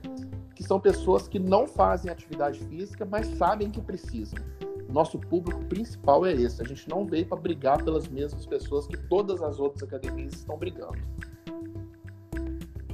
que 0.54 0.62
são 0.62 0.78
pessoas 0.78 1.26
que 1.26 1.38
não 1.38 1.66
fazem 1.66 2.12
atividade 2.12 2.58
física, 2.66 3.06
mas 3.06 3.26
sabem 3.38 3.70
que 3.70 3.80
precisam. 3.80 4.38
nosso 4.90 5.18
público 5.18 5.64
principal 5.64 6.26
é 6.26 6.34
esse. 6.34 6.60
A 6.60 6.66
gente 6.66 6.86
não 6.90 7.06
veio 7.06 7.24
para 7.24 7.38
brigar 7.38 7.82
pelas 7.82 8.06
mesmas 8.06 8.44
pessoas 8.44 8.86
que 8.86 8.98
todas 8.98 9.42
as 9.42 9.58
outras 9.58 9.82
academias 9.82 10.34
estão 10.34 10.58
brigando. 10.58 11.00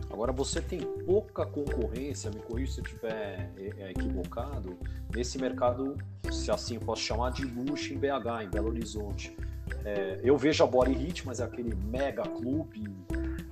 Agora 0.08 0.30
você 0.30 0.60
tem 0.60 0.80
pouca 1.04 1.44
concorrência, 1.44 2.30
me 2.30 2.40
corrija 2.40 2.74
se 2.74 2.80
eu 2.80 2.84
estiver 2.84 3.52
é, 3.56 3.74
é, 3.76 3.90
equivocado, 3.90 4.78
nesse 5.12 5.36
mercado, 5.36 5.96
se 6.30 6.48
assim 6.48 6.76
eu 6.76 6.80
posso 6.80 7.02
chamar, 7.02 7.30
de 7.30 7.44
luxo 7.44 7.92
em 7.92 7.98
BH, 7.98 8.44
em 8.44 8.48
Belo 8.48 8.68
Horizonte. 8.68 9.36
É, 9.84 10.20
eu 10.22 10.37
vejo 10.37 10.62
a 10.64 10.66
Body 10.66 10.92
Hit, 10.92 11.26
mas 11.26 11.40
é 11.40 11.44
aquele 11.44 11.75
mega 11.75 12.22
clube, 12.22 12.84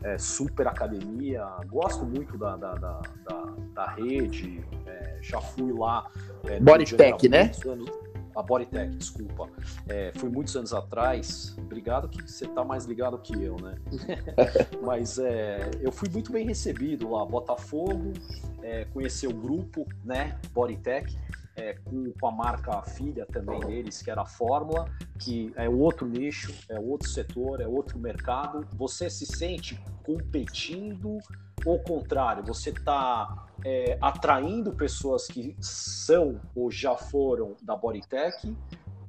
é, 0.03 0.19
super 0.19 0.67
academia. 0.67 1.47
Gosto 1.67 2.05
muito 2.05 2.37
da, 2.39 2.57
da, 2.57 2.75
da, 2.75 3.03
da, 3.25 3.55
da 3.75 3.87
rede, 3.91 4.65
é, 4.87 5.19
já 5.21 5.41
fui 5.41 5.73
lá. 5.73 6.11
É, 6.45 6.61
Bodytech, 6.61 7.29
né? 7.29 7.51
Anos, 7.67 7.91
a 8.35 8.43
Bodytech, 8.43 8.95
desculpa. 8.97 9.49
É, 9.89 10.13
fui 10.15 10.29
muitos 10.29 10.55
anos 10.57 10.73
atrás. 10.73 11.57
Obrigado 11.59 12.09
que 12.09 12.23
você 12.23 12.45
está 12.45 12.63
mais 12.63 12.85
ligado 12.85 13.19
que 13.19 13.33
eu, 13.43 13.57
né? 13.57 13.77
Mas 14.83 15.19
é, 15.19 15.71
eu 15.81 15.91
fui 15.91 16.09
muito 16.09 16.31
bem 16.33 16.47
recebido 16.47 17.11
lá, 17.11 17.25
Botafogo, 17.25 18.13
é, 18.63 18.85
conhecer 18.87 19.27
o 19.27 19.35
grupo, 19.35 19.87
né? 20.05 20.39
Bodytech 20.53 21.17
é, 21.57 21.75
com, 21.85 22.13
com, 22.13 22.27
a 22.29 22.33
marca 22.33 22.83
filha 22.83 23.27
também 23.27 23.59
deles, 23.61 24.03
que 24.03 24.11
era 24.11 24.23
a 24.23 24.27
Fórmula, 24.27 24.89
que 25.19 25.53
é 25.57 25.69
outro 25.69 26.07
nicho, 26.07 26.55
é 26.69 26.79
outro 26.79 27.09
setor, 27.09 27.61
é 27.61 27.67
outro 27.67 27.99
mercado. 27.99 28.67
Você 28.77 29.09
se 29.09 29.27
sente 29.27 29.81
competindo 30.05 31.19
ou 31.65 31.79
contrário? 31.81 32.45
Você 32.45 32.71
está 32.71 33.49
é, 33.65 33.99
atraindo 34.01 34.73
pessoas 34.73 35.27
que 35.27 35.57
são 35.61 36.41
ou 36.55 36.71
já 36.71 36.97
foram 36.97 37.57
da 37.63 37.75
Bodytech? 37.75 38.55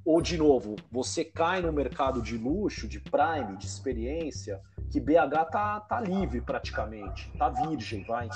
Ou, 0.05 0.21
de 0.21 0.37
novo, 0.37 0.77
você 0.89 1.25
cai 1.25 1.61
no 1.61 1.73
mercado 1.73 2.21
de 2.21 2.37
luxo, 2.37 2.87
de 2.87 2.97
prime, 2.97 3.57
de 3.57 3.65
experiência, 3.65 4.61
que 4.89 5.01
BH 5.01 5.51
tá, 5.51 5.81
tá 5.81 5.99
livre 5.99 6.39
praticamente, 6.39 7.29
tá 7.37 7.49
virgem, 7.49 8.05
vai. 8.05 8.29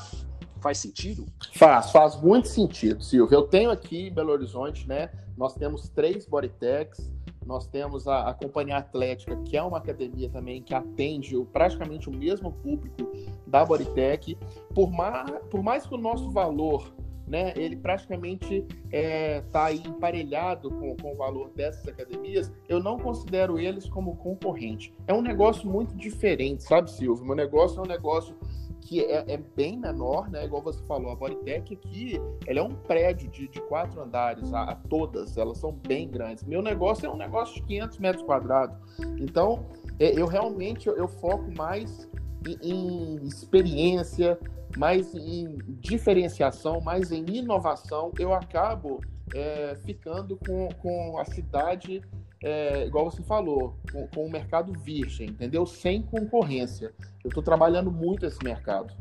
Faz 0.62 0.78
sentido? 0.78 1.26
Faz, 1.56 1.92
faz 1.92 2.22
muito 2.22 2.48
sentido, 2.48 3.04
Silvio. 3.04 3.36
Eu 3.36 3.44
tenho 3.44 3.72
aqui 3.72 4.08
em 4.08 4.14
Belo 4.14 4.32
Horizonte, 4.32 4.88
né? 4.88 5.10
Nós 5.36 5.56
temos 5.56 5.90
três 5.90 6.26
Bodytechs, 6.28 7.12
nós 7.46 7.66
temos 7.66 8.08
a, 8.08 8.30
a, 8.30 8.34
Companhia 8.34 8.78
Atlética, 8.78 9.36
que 9.38 9.58
é 9.58 9.64
uma 9.64 9.80
academia 9.80 10.30
também 10.30 10.62
que 10.62 10.76
atende 10.76 11.36
o, 11.36 11.46
praticamente 11.46 12.08
o 12.08 12.12
mesmo 12.16 12.52
público 12.52 13.12
da 13.48 13.66
Bodytech. 13.66 14.38
Por, 14.76 14.92
ma, 14.92 15.24
por 15.50 15.64
mais 15.64 15.86
que 15.86 15.96
o 15.96 15.98
nosso 15.98 16.30
valor, 16.30 16.94
né, 17.26 17.54
ele 17.56 17.76
praticamente 17.76 18.64
está 18.86 18.88
é, 18.92 19.42
tá 19.52 19.74
emparelhado 19.74 20.70
com, 20.70 20.96
com 20.96 21.14
o 21.14 21.16
valor 21.16 21.50
dessas 21.56 21.88
academias, 21.88 22.52
eu 22.70 22.80
não 22.80 23.00
considero 23.00 23.60
eles 23.60 23.90
como 23.90 24.16
concorrente. 24.18 24.94
É 25.08 25.14
um 25.14 25.24
negócio 25.24 25.68
muito 25.68 25.96
diferente, 25.96 26.64
sabe, 26.64 26.92
Silvio? 26.92 27.26
Meu 27.26 27.36
negócio 27.36 27.80
é 27.80 27.82
um 27.82 27.88
negócio 27.88 28.36
que 28.82 29.00
é, 29.06 29.24
é, 29.28 29.38
bem 29.38 29.78
menor, 29.78 30.30
né? 30.30 30.46
Igual 30.46 30.62
você 30.62 30.84
falou, 30.84 31.12
a 31.12 31.16
Bodytech 31.16 31.74
aqui, 31.74 32.20
ela 32.48 32.60
é 32.60 32.64
um 32.64 32.74
prédio 32.74 33.30
de, 33.30 33.48
de 33.48 33.62
quatro 33.62 34.02
andares, 34.02 34.52
a, 34.54 34.64
a, 34.64 34.76
todas, 34.76 35.38
elas 35.38 35.60
são 35.60 35.72
bem 35.72 36.10
grandes. 36.10 36.44
Meu 36.44 36.62
negócio 36.62 37.06
é 37.06 37.10
um 37.10 37.16
negócio 37.16 37.56
de 37.56 37.62
500 37.64 37.98
metros 38.00 38.24
quadrados. 38.24 38.76
Então, 39.20 39.66
é, 40.00 40.20
eu 40.20 40.26
realmente 40.26 40.88
eu, 40.88 40.98
eu 40.98 41.08
foco 41.08 41.50
mais 41.56 42.10
em, 42.48 42.72
em, 42.72 43.24
experiência, 43.24 44.38
mais 44.78 45.14
em 45.14 45.58
diferenciação, 45.80 46.82
mais 46.82 47.12
em 47.12 47.24
inovação. 47.26 48.12
Eu 48.18 48.34
acabo 48.34 49.00
é, 49.34 49.78
ficando 49.86 50.38
com, 50.38 50.70
com 50.82 51.20
a 51.20 51.26
cidade 51.26 52.02
é, 52.44 52.86
igual 52.88 53.10
você 53.10 53.22
falou, 53.22 53.78
com, 53.92 54.08
com 54.08 54.26
o 54.26 54.32
mercado 54.32 54.74
virgem, 54.74 55.30
entendeu? 55.30 55.66
Sem 55.66 56.02
concorrência. 56.02 56.94
Eu 57.24 57.30
estou 57.30 57.44
trabalhando 57.44 57.92
muito 57.92 58.26
esse 58.26 58.44
mercado. 58.44 58.94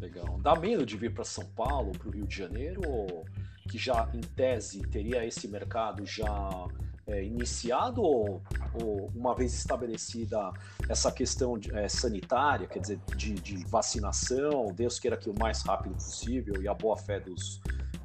Legal. 0.00 0.38
Dá 0.40 0.54
medo 0.54 0.86
de 0.86 0.96
vir 0.96 1.12
para 1.12 1.24
São 1.24 1.44
Paulo, 1.46 1.92
para 1.92 2.08
o 2.08 2.12
Rio 2.12 2.26
de 2.26 2.36
Janeiro, 2.36 2.80
que 3.68 3.78
já, 3.78 4.08
em 4.14 4.20
tese, 4.20 4.82
teria 4.82 5.24
esse 5.24 5.48
mercado 5.48 6.06
já 6.06 6.68
é, 7.06 7.24
iniciado, 7.24 8.02
ou, 8.02 8.42
ou, 8.80 9.10
uma 9.14 9.34
vez 9.34 9.52
estabelecida 9.54 10.52
essa 10.88 11.10
questão 11.10 11.58
de, 11.58 11.74
é, 11.74 11.88
sanitária, 11.88 12.66
quer 12.68 12.78
dizer, 12.78 13.00
de, 13.16 13.34
de 13.34 13.64
vacinação, 13.66 14.66
Deus 14.72 14.98
queira 15.00 15.16
que 15.16 15.28
o 15.28 15.34
mais 15.38 15.62
rápido 15.62 15.94
possível 15.94 16.62
e 16.62 16.68
a 16.68 16.74
boa 16.74 16.96
fé 16.96 17.18
dos, 17.18 17.60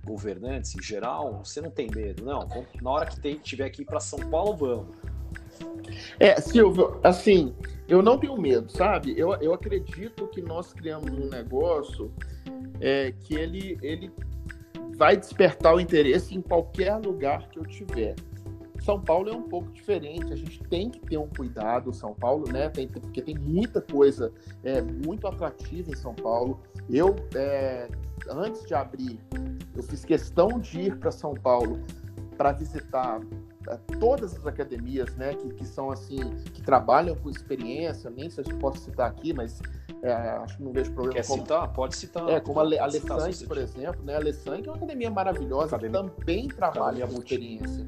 governantes 0.07 0.75
em 0.75 0.81
geral, 0.81 1.43
você 1.43 1.61
não 1.61 1.69
tem 1.69 1.89
medo, 1.93 2.23
não. 2.23 2.47
Na 2.81 2.89
hora 2.89 3.05
que 3.05 3.35
tiver 3.35 3.65
aqui 3.65 3.83
para 3.83 3.99
São 3.99 4.19
Paulo, 4.19 4.55
vamos. 4.55 4.95
É, 6.19 6.39
Silvio, 6.39 6.99
assim, 7.03 7.53
eu 7.87 8.01
não 8.01 8.17
tenho 8.17 8.37
medo, 8.37 8.71
sabe? 8.71 9.13
Eu, 9.17 9.33
eu 9.35 9.53
acredito 9.53 10.27
que 10.27 10.41
nós 10.41 10.73
criamos 10.73 11.11
um 11.11 11.29
negócio 11.29 12.11
é, 12.79 13.11
que 13.11 13.35
ele, 13.35 13.77
ele 13.81 14.11
vai 14.95 15.15
despertar 15.15 15.75
o 15.75 15.79
interesse 15.79 16.35
em 16.35 16.41
qualquer 16.41 16.95
lugar 16.95 17.49
que 17.49 17.59
eu 17.59 17.63
tiver. 17.63 18.15
São 18.81 19.01
Paulo 19.01 19.29
é 19.29 19.35
um 19.35 19.43
pouco 19.43 19.69
diferente, 19.71 20.31
a 20.31 20.35
gente 20.35 20.63
tem 20.63 20.89
que 20.89 20.99
ter 20.99 21.17
um 21.17 21.27
cuidado, 21.27 21.93
São 21.93 22.13
Paulo, 22.13 22.49
né? 22.51 22.69
Tem, 22.69 22.87
porque 22.87 23.21
tem 23.21 23.35
muita 23.35 23.81
coisa 23.81 24.31
é, 24.63 24.81
muito 24.81 25.27
atrativa 25.27 25.91
em 25.91 25.95
São 25.95 26.13
Paulo. 26.13 26.61
Eu, 26.89 27.15
é, 27.35 27.89
antes 28.29 28.63
de 28.65 28.73
abrir 28.73 29.19
eu 29.77 29.83
fiz 29.83 30.03
questão 30.03 30.59
de 30.59 30.81
ir 30.81 30.97
para 30.97 31.11
São 31.11 31.35
Paulo 31.35 31.79
para 32.35 32.51
visitar 32.51 33.21
é, 33.69 33.77
todas 33.99 34.35
as 34.35 34.45
academias, 34.45 35.15
né, 35.15 35.35
que, 35.35 35.53
que 35.53 35.65
são 35.65 35.91
assim, 35.91 36.17
que 36.53 36.61
trabalham 36.61 37.15
com 37.15 37.29
experiência, 37.29 38.09
nem 38.09 38.29
sei 38.29 38.43
se 38.43 38.53
posso 38.55 38.79
citar 38.79 39.07
aqui, 39.09 39.33
mas 39.33 39.61
é, 40.01 40.11
acho 40.11 40.57
que 40.57 40.63
não 40.63 40.71
vejo 40.71 40.91
problema. 40.93 41.15
Quer 41.15 41.27
como, 41.27 41.41
citar? 41.41 41.73
Pode 41.73 41.95
citar. 41.95 42.27
É, 42.29 42.39
como 42.39 42.59
a, 42.59 42.63
a 42.63 43.47
por 43.47 43.57
exemplo, 43.57 44.03
né, 44.03 44.15
a 44.15 44.19
Lesanque 44.19 44.67
é 44.67 44.71
uma 44.71 44.77
academia 44.77 45.11
maravilhosa, 45.11 45.75
academia, 45.75 46.03
que 46.03 46.09
também 46.19 46.47
trabalha 46.47 47.07
com 47.07 47.13
experiência. 47.13 47.85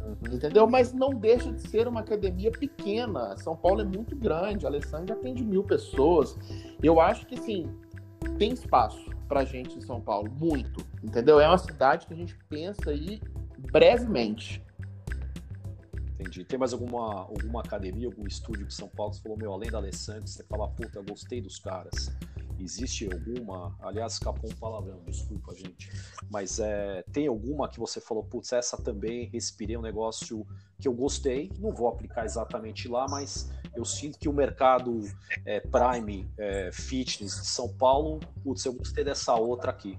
Uhum. 0.00 0.34
Entendeu? 0.34 0.66
Mas 0.66 0.92
não 0.92 1.10
deixa 1.10 1.50
de 1.50 1.66
ser 1.68 1.88
uma 1.88 2.00
academia 2.00 2.50
pequena. 2.50 3.34
São 3.38 3.56
Paulo 3.56 3.80
é 3.80 3.84
muito 3.84 4.14
grande, 4.14 4.66
a 4.66 4.68
Alessandra 4.68 5.14
atende 5.14 5.42
mil 5.42 5.64
pessoas. 5.64 6.36
Eu 6.82 7.00
acho 7.00 7.26
que, 7.26 7.38
sim, 7.38 7.70
tem 8.38 8.52
espaço 8.52 9.13
pra 9.28 9.44
gente 9.44 9.76
em 9.76 9.80
São 9.80 10.00
Paulo, 10.00 10.30
muito, 10.30 10.86
entendeu? 11.02 11.40
É 11.40 11.48
uma 11.48 11.58
cidade 11.58 12.06
que 12.06 12.12
a 12.12 12.16
gente 12.16 12.36
pensa 12.48 12.90
aí 12.90 13.20
brevemente. 13.72 14.62
Entendi. 16.14 16.44
Tem 16.44 16.58
mais 16.58 16.72
alguma, 16.72 17.22
alguma 17.22 17.60
academia, 17.60 18.06
algum 18.06 18.26
estúdio 18.26 18.66
que 18.66 18.74
São 18.74 18.88
Paulo 18.88 19.12
você 19.12 19.22
falou, 19.22 19.36
meu, 19.36 19.52
além 19.52 19.70
da 19.70 19.78
Alessandro, 19.78 20.26
você 20.26 20.44
fala, 20.44 20.68
puta, 20.68 20.98
eu 20.98 21.04
gostei 21.04 21.40
dos 21.40 21.58
caras. 21.58 22.14
Existe 22.58 23.08
alguma, 23.12 23.76
aliás, 23.80 24.14
escapou 24.14 24.50
um 24.50 24.54
palavrão, 24.54 25.02
desculpa, 25.06 25.54
gente. 25.54 25.90
Mas 26.30 26.58
é, 26.58 27.02
tem 27.12 27.26
alguma 27.26 27.68
que 27.68 27.78
você 27.78 28.00
falou, 28.00 28.24
putz, 28.24 28.52
essa 28.52 28.76
também 28.76 29.28
respirei 29.30 29.76
um 29.76 29.82
negócio 29.82 30.46
que 30.78 30.88
eu 30.88 30.92
gostei, 30.92 31.50
não 31.58 31.72
vou 31.72 31.88
aplicar 31.88 32.24
exatamente 32.24 32.88
lá, 32.88 33.06
mas 33.08 33.50
eu 33.74 33.84
sinto 33.84 34.18
que 34.18 34.28
o 34.28 34.32
mercado 34.32 35.00
é, 35.44 35.60
Prime 35.60 36.28
é, 36.38 36.70
Fitness 36.72 37.40
de 37.40 37.46
São 37.46 37.68
Paulo, 37.68 38.20
putz, 38.42 38.64
eu 38.64 38.72
gostei 38.72 39.04
dessa 39.04 39.34
outra 39.34 39.70
aqui. 39.70 39.98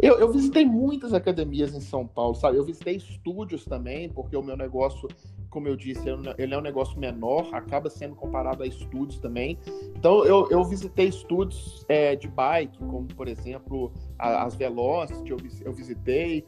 Eu, 0.00 0.18
eu, 0.18 0.32
visitei 0.32 0.64
muitas 0.64 1.12
academias 1.12 1.74
em 1.74 1.80
São 1.80 2.06
Paulo, 2.06 2.34
sabe? 2.34 2.56
Eu 2.56 2.64
visitei 2.64 2.96
estúdios 2.96 3.64
também, 3.64 4.08
porque 4.08 4.36
o 4.36 4.42
meu 4.42 4.56
negócio, 4.56 5.08
como 5.52 5.68
eu 5.68 5.76
disse, 5.76 6.08
ele 6.38 6.54
é 6.54 6.58
um 6.58 6.62
negócio 6.62 6.98
menor, 6.98 7.46
acaba 7.52 7.90
sendo 7.90 8.16
comparado 8.16 8.62
a 8.62 8.66
estúdios 8.66 9.20
também. 9.20 9.58
Então, 9.94 10.24
eu, 10.24 10.48
eu 10.50 10.64
visitei 10.64 11.08
estúdios 11.08 11.84
é, 11.90 12.16
de 12.16 12.26
bike, 12.26 12.78
como, 12.78 13.06
por 13.08 13.28
exemplo, 13.28 13.92
as 14.18 14.56
Velocity, 14.56 15.30
eu, 15.30 15.36
eu 15.62 15.72
visitei. 15.74 16.46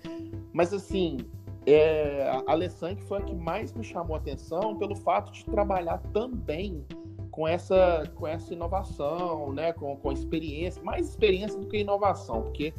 Mas, 0.54 0.72
assim, 0.72 1.18
é, 1.66 2.42
a 2.46 2.52
Alessandra 2.52 3.04
foi 3.04 3.18
a 3.18 3.20
que 3.20 3.34
mais 3.34 3.74
me 3.74 3.84
chamou 3.84 4.16
a 4.16 4.18
atenção 4.18 4.74
pelo 4.78 4.96
fato 4.96 5.30
de 5.30 5.44
trabalhar 5.44 5.98
também 6.14 6.82
com 7.30 7.46
essa, 7.46 8.10
com 8.14 8.26
essa 8.26 8.54
inovação, 8.54 9.52
né? 9.52 9.74
com, 9.74 9.96
com 9.96 10.12
experiência, 10.12 10.82
mais 10.82 11.10
experiência 11.10 11.60
do 11.60 11.66
que 11.66 11.76
inovação, 11.76 12.40
porque 12.40 12.72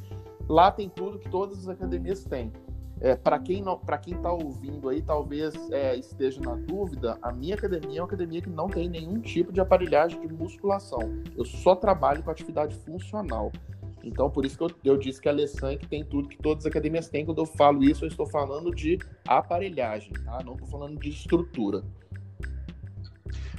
lá 0.50 0.72
tem 0.72 0.90
tudo 0.90 1.20
que 1.20 1.30
todas 1.30 1.60
as 1.60 1.68
academias 1.68 2.26
têm. 2.26 2.52
É, 3.06 3.16
para 3.16 3.38
quem 3.38 3.64
para 3.86 4.00
quem 4.00 4.16
está 4.16 4.32
ouvindo 4.32 4.90
aí, 4.90 5.00
talvez 5.00 5.54
é, 5.72 5.96
esteja 5.96 6.42
na 6.42 6.56
dúvida, 6.56 7.20
a 7.22 7.32
minha 7.32 7.54
academia 7.54 8.00
é 8.00 8.02
uma 8.02 8.08
academia 8.08 8.42
que 8.42 8.50
não 8.50 8.68
tem 8.68 8.90
nenhum 8.90 9.22
tipo 9.22 9.54
de 9.54 9.62
aparelhagem 9.62 10.20
de 10.26 10.34
musculação. 10.34 11.22
Eu 11.38 11.46
só 11.46 11.76
trabalho 11.76 12.24
com 12.24 12.32
atividade 12.32 12.74
funcional. 12.78 13.52
Então, 14.04 14.28
por 14.28 14.44
isso 14.44 14.58
que 14.58 14.64
eu, 14.64 14.72
eu 14.84 14.98
disse 14.98 15.22
que 15.22 15.30
a 15.30 15.32
Alessanque 15.32 15.88
tem 15.88 16.04
tudo 16.04 16.28
que 16.28 16.38
todas 16.38 16.66
as 16.66 16.72
academias 16.72 17.08
têm. 17.08 17.24
Quando 17.24 17.38
eu 17.38 17.46
falo 17.46 17.84
isso, 17.84 18.06
eu 18.06 18.08
estou 18.08 18.26
falando 18.26 18.74
de 18.74 18.98
aparelhagem, 19.28 20.12
tá? 20.24 20.42
Não 20.44 20.54
estou 20.54 20.68
falando 20.68 21.00
de 21.00 21.10
estrutura. 21.10 21.84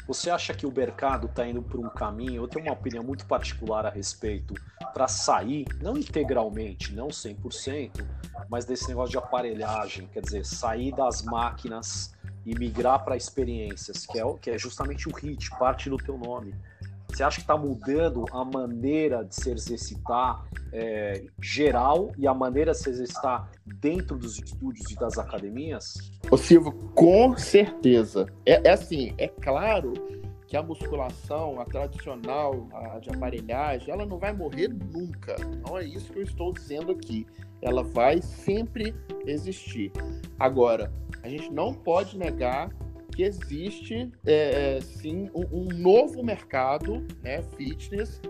Você 0.06 0.30
acha 0.30 0.54
que 0.54 0.64
o 0.64 0.72
mercado 0.72 1.26
está 1.26 1.46
indo 1.46 1.60
por 1.60 1.80
um 1.80 1.88
caminho? 1.88 2.42
Eu 2.42 2.48
tenho 2.48 2.66
uma 2.66 2.74
opinião 2.74 3.02
muito 3.02 3.26
particular 3.26 3.84
a 3.84 3.90
respeito 3.90 4.54
para 4.94 5.08
sair, 5.08 5.66
não 5.80 5.96
integralmente, 5.96 6.94
não 6.94 7.08
100%, 7.08 8.06
mas 8.48 8.64
desse 8.64 8.88
negócio 8.88 9.10
de 9.10 9.18
aparelhagem, 9.18 10.06
quer 10.06 10.20
dizer, 10.20 10.46
sair 10.46 10.94
das 10.94 11.22
máquinas 11.22 12.14
e 12.44 12.56
migrar 12.56 13.04
para 13.04 13.16
experiências, 13.16 14.06
que 14.06 14.18
é, 14.18 14.22
que 14.40 14.50
é 14.50 14.58
justamente 14.58 15.08
o 15.08 15.12
HIT, 15.12 15.50
parte 15.58 15.90
do 15.90 15.96
teu 15.96 16.16
nome. 16.16 16.54
Você 17.16 17.22
acha 17.22 17.36
que 17.36 17.44
está 17.44 17.56
mudando 17.56 18.26
a 18.30 18.44
maneira 18.44 19.24
de 19.24 19.34
se 19.34 19.50
exercitar 19.50 20.46
é, 20.70 21.24
geral 21.40 22.12
e 22.18 22.26
a 22.26 22.34
maneira 22.34 22.72
de 22.72 22.78
se 22.78 22.90
exercitar 22.90 23.50
dentro 23.64 24.18
dos 24.18 24.38
estúdios 24.38 24.90
e 24.90 24.96
das 24.96 25.16
academias? 25.16 25.94
Ô 26.30 26.36
Silvio, 26.36 26.72
com 26.94 27.34
certeza. 27.34 28.26
É, 28.44 28.68
é 28.68 28.70
assim, 28.70 29.14
é 29.16 29.28
claro 29.28 29.94
que 30.46 30.58
a 30.58 30.62
musculação, 30.62 31.58
a 31.58 31.64
tradicional, 31.64 32.68
a 32.74 32.98
de 32.98 33.08
aparelhagem, 33.08 33.90
ela 33.90 34.04
não 34.04 34.18
vai 34.18 34.34
morrer 34.34 34.68
nunca. 34.68 35.36
Não 35.66 35.78
é 35.78 35.86
isso 35.86 36.12
que 36.12 36.18
eu 36.18 36.22
estou 36.22 36.52
dizendo 36.52 36.92
aqui. 36.92 37.26
Ela 37.62 37.82
vai 37.82 38.20
sempre 38.20 38.94
existir. 39.24 39.90
Agora, 40.38 40.92
a 41.22 41.30
gente 41.30 41.50
não 41.50 41.72
pode 41.72 42.18
negar 42.18 42.68
que 43.16 43.22
existe 43.22 44.12
é, 44.26 44.78
sim 44.82 45.30
um, 45.34 45.46
um, 45.50 45.68
novo 45.74 46.22
mercado, 46.22 47.02
né, 47.22 47.42
fitness, 47.56 48.20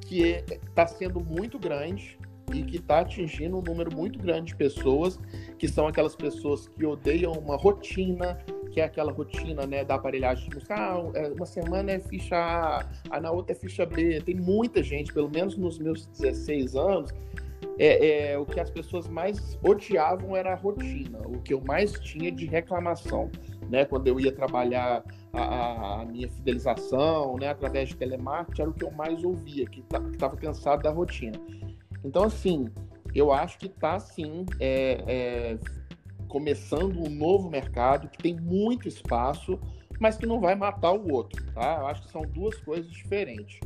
que 0.00 0.42
está 0.50 0.84
sendo 0.84 1.20
muito 1.20 1.60
grande 1.60 2.18
e 2.52 2.62
que 2.64 2.76
está 2.78 3.00
atingindo 3.00 3.56
um 3.56 3.62
número 3.62 3.94
muito 3.94 4.18
grande 4.18 4.46
de 4.46 4.56
pessoas, 4.56 5.16
que 5.56 5.68
são 5.68 5.86
aquelas 5.86 6.16
pessoas 6.16 6.66
que 6.66 6.84
odeiam 6.84 7.32
uma 7.34 7.56
rotina, 7.56 8.36
que 8.72 8.80
é 8.80 8.84
aquela 8.84 9.12
rotina 9.12 9.64
né, 9.64 9.84
da 9.84 9.94
aparelhagem 9.94 10.50
de 10.50 10.58
ah, 10.70 11.02
é, 11.14 11.28
uma 11.28 11.46
semana 11.46 11.92
é 11.92 12.00
ficha 12.00 12.84
A, 13.08 13.20
na 13.20 13.30
outra 13.30 13.52
é 13.52 13.54
ficha 13.54 13.86
B. 13.86 14.20
Tem 14.22 14.34
muita 14.34 14.82
gente, 14.82 15.12
pelo 15.12 15.30
menos 15.30 15.56
nos 15.56 15.78
meus 15.78 16.06
16 16.06 16.74
anos, 16.74 17.14
é, 17.78 18.32
é, 18.32 18.38
o 18.38 18.44
que 18.44 18.58
as 18.58 18.70
pessoas 18.70 19.06
mais 19.06 19.56
odiavam 19.62 20.34
era 20.34 20.52
a 20.52 20.56
rotina, 20.56 21.20
o 21.26 21.40
que 21.40 21.54
eu 21.54 21.60
mais 21.60 21.92
tinha 21.92 22.32
de 22.32 22.46
reclamação 22.46 23.30
né? 23.68 23.84
Quando 23.84 24.06
eu 24.06 24.18
ia 24.20 24.32
trabalhar 24.32 25.04
a, 25.32 26.00
a 26.00 26.04
minha 26.04 26.28
fidelização, 26.28 27.36
né? 27.36 27.48
Através 27.48 27.88
de 27.88 27.96
telemarketing, 27.96 28.62
era 28.62 28.70
o 28.70 28.74
que 28.74 28.84
eu 28.84 28.90
mais 28.90 29.22
ouvia, 29.24 29.66
que 29.66 29.80
estava 30.12 30.36
cansado 30.36 30.82
da 30.82 30.90
rotina. 30.90 31.38
Então, 32.04 32.24
assim, 32.24 32.70
eu 33.14 33.32
acho 33.32 33.58
que 33.58 33.66
está, 33.66 33.98
sim, 33.98 34.44
é, 34.60 35.02
é, 35.06 35.58
começando 36.28 37.02
um 37.02 37.08
novo 37.08 37.48
mercado 37.48 38.08
que 38.08 38.18
tem 38.18 38.34
muito 38.34 38.86
espaço, 38.86 39.58
mas 39.98 40.16
que 40.16 40.26
não 40.26 40.40
vai 40.40 40.54
matar 40.54 40.92
o 40.92 41.12
outro, 41.12 41.42
tá? 41.52 41.78
Eu 41.80 41.86
acho 41.86 42.02
que 42.02 42.10
são 42.10 42.22
duas 42.22 42.56
coisas 42.60 42.90
diferentes. 42.90 43.58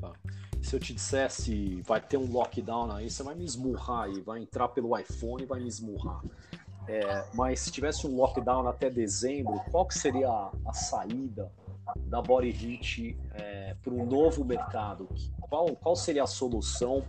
Tá. 0.00 0.12
Se 0.60 0.74
eu 0.74 0.80
te 0.80 0.92
dissesse, 0.92 1.80
vai 1.86 2.00
ter 2.00 2.16
um 2.16 2.30
lockdown 2.30 2.90
aí, 2.90 3.08
você 3.08 3.22
vai 3.22 3.34
me 3.34 3.44
esmurrar 3.44 4.04
aí, 4.04 4.20
vai 4.20 4.40
entrar 4.40 4.68
pelo 4.68 4.98
iPhone 4.98 5.42
e 5.42 5.46
vai 5.46 5.60
me 5.60 5.68
esmurrar. 5.68 6.20
É, 6.88 7.24
mas 7.34 7.60
se 7.60 7.70
tivesse 7.70 8.06
um 8.06 8.16
lockdown 8.16 8.66
até 8.66 8.88
dezembro, 8.88 9.60
qual 9.70 9.86
que 9.86 9.96
seria 9.96 10.28
a, 10.28 10.50
a 10.66 10.72
saída 10.72 11.52
da 11.96 12.22
Body 12.22 13.18
é, 13.34 13.76
para 13.82 13.92
um 13.92 14.06
novo 14.06 14.44
mercado? 14.44 15.06
Qual, 15.40 15.76
qual 15.76 15.94
seria 15.94 16.22
a 16.24 16.26
solução 16.26 17.04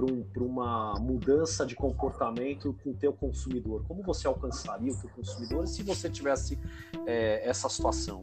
para 0.00 0.44
um, 0.44 0.46
uma 0.46 0.94
mudança 0.98 1.66
de 1.66 1.74
comportamento 1.74 2.74
com 2.82 2.90
o 2.90 2.94
teu 2.94 3.12
consumidor? 3.12 3.84
Como 3.86 4.02
você 4.02 4.26
alcançaria 4.26 4.92
o 4.92 4.96
teu 4.96 5.10
consumidor 5.10 5.66
se 5.66 5.82
você 5.82 6.08
tivesse 6.08 6.58
é, 7.06 7.46
essa 7.48 7.68
situação? 7.68 8.20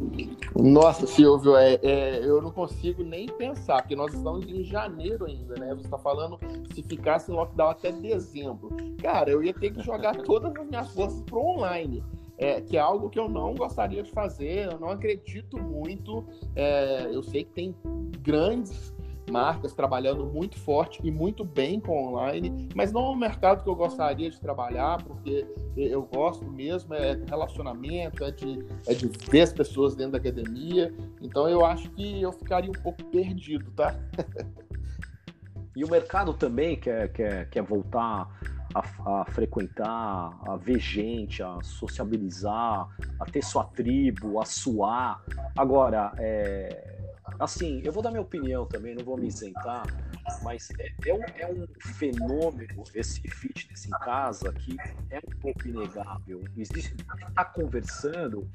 Nossa, 0.55 1.05
Silvio, 1.05 1.55
é, 1.55 1.75
é, 1.83 2.19
eu 2.23 2.41
não 2.41 2.51
consigo 2.51 3.03
nem 3.03 3.27
pensar, 3.27 3.81
porque 3.81 3.95
nós 3.95 4.13
estamos 4.13 4.45
em 4.47 4.63
janeiro 4.63 5.25
ainda, 5.25 5.55
né? 5.55 5.75
Você 5.75 5.85
está 5.85 5.97
falando 5.97 6.39
se 6.73 6.81
ficasse 6.81 7.29
lockdown 7.31 7.69
até 7.69 7.91
dezembro. 7.91 8.75
Cara, 9.01 9.29
eu 9.29 9.43
ia 9.43 9.53
ter 9.53 9.71
que 9.71 9.81
jogar 9.81 10.15
todas 10.23 10.55
as 10.55 10.67
minhas 10.67 10.89
forças 10.89 11.21
para 11.21 11.37
online. 11.37 12.03
É, 12.39 12.61
que 12.61 12.77
é 12.77 12.79
algo 12.79 13.09
que 13.09 13.17
eu 13.17 13.27
não 13.27 13.55
gostaria 13.55 14.03
de 14.03 14.11
fazer, 14.11 14.71
eu 14.71 14.79
não 14.79 14.91
acredito 14.91 15.57
muito. 15.57 16.23
É, 16.55 17.09
eu 17.11 17.23
sei 17.23 17.43
que 17.43 17.51
tem 17.51 17.75
grandes 18.21 18.93
marcas 19.31 19.73
trabalhando 19.73 20.25
muito 20.25 20.57
forte 20.59 20.99
e 21.03 21.11
muito 21.11 21.43
bem 21.43 21.79
com 21.79 22.07
online, 22.07 22.69
mas 22.75 22.91
não 22.91 23.05
é 23.05 23.09
um 23.09 23.15
mercado 23.15 23.63
que 23.63 23.69
eu 23.69 23.75
gostaria 23.75 24.29
de 24.29 24.39
trabalhar, 24.39 25.03
porque 25.03 25.45
eu 25.75 26.03
gosto 26.03 26.45
mesmo 26.45 26.93
é 26.93 27.19
relacionamento, 27.27 28.23
é 28.23 28.31
de, 28.31 28.65
é 28.87 28.93
de 28.93 29.07
ver 29.29 29.41
as 29.41 29.53
pessoas 29.53 29.95
dentro 29.95 30.13
da 30.13 30.17
academia. 30.17 30.93
Então 31.21 31.47
eu 31.47 31.65
acho 31.65 31.89
que 31.91 32.21
eu 32.21 32.31
ficaria 32.31 32.69
um 32.69 32.81
pouco 32.81 33.03
perdido, 33.05 33.69
tá? 33.71 33.95
e 35.75 35.83
o 35.83 35.89
mercado 35.89 36.33
também 36.33 36.75
quer, 36.75 37.11
quer, 37.11 37.49
quer 37.49 37.61
voltar 37.61 38.27
a, 38.73 39.21
a, 39.21 39.25
frequentar, 39.25 40.37
a 40.47 40.55
ver 40.57 40.79
gente, 40.79 41.41
a 41.41 41.59
sociabilizar, 41.61 42.87
a 43.19 43.25
ter 43.25 43.43
sua 43.43 43.63
tribo, 43.63 44.39
a 44.39 44.45
suar. 44.45 45.23
Agora, 45.55 46.13
é, 46.17 46.96
Assim, 47.39 47.81
eu 47.83 47.91
vou 47.91 48.01
dar 48.01 48.09
minha 48.09 48.21
opinião 48.21 48.65
também, 48.65 48.95
não 48.95 49.03
vou 49.03 49.17
me 49.17 49.27
isentar, 49.27 49.85
mas 50.43 50.69
é, 50.79 50.93
é, 51.05 51.13
um, 51.13 51.23
é 51.37 51.47
um 51.47 51.67
fenômeno 51.79 52.83
esse 52.93 53.21
fitness 53.21 53.85
em 53.85 53.91
casa 53.91 54.51
que 54.53 54.75
é 55.09 55.19
um 55.19 55.39
pouco 55.39 55.67
inegável. 55.67 56.43
Existe, 56.57 56.95
está 57.29 57.45
conversando 57.45 58.49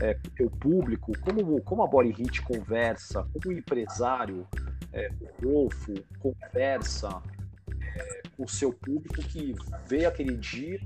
é, 0.00 0.18
o 0.40 0.50
público, 0.50 1.12
como, 1.20 1.60
como 1.62 1.82
a 1.82 1.86
Body 1.86 2.10
Hit 2.10 2.42
conversa, 2.42 3.24
como 3.32 3.54
o 3.54 3.58
empresário, 3.58 4.46
é, 4.92 5.10
o 5.20 5.42
Golfo, 5.42 5.94
conversa 6.18 7.22
é, 7.80 8.22
com 8.36 8.44
o 8.44 8.48
seu 8.48 8.72
público 8.72 9.14
que 9.22 9.54
vê 9.86 10.06
aquele 10.06 10.36
dia 10.36 10.80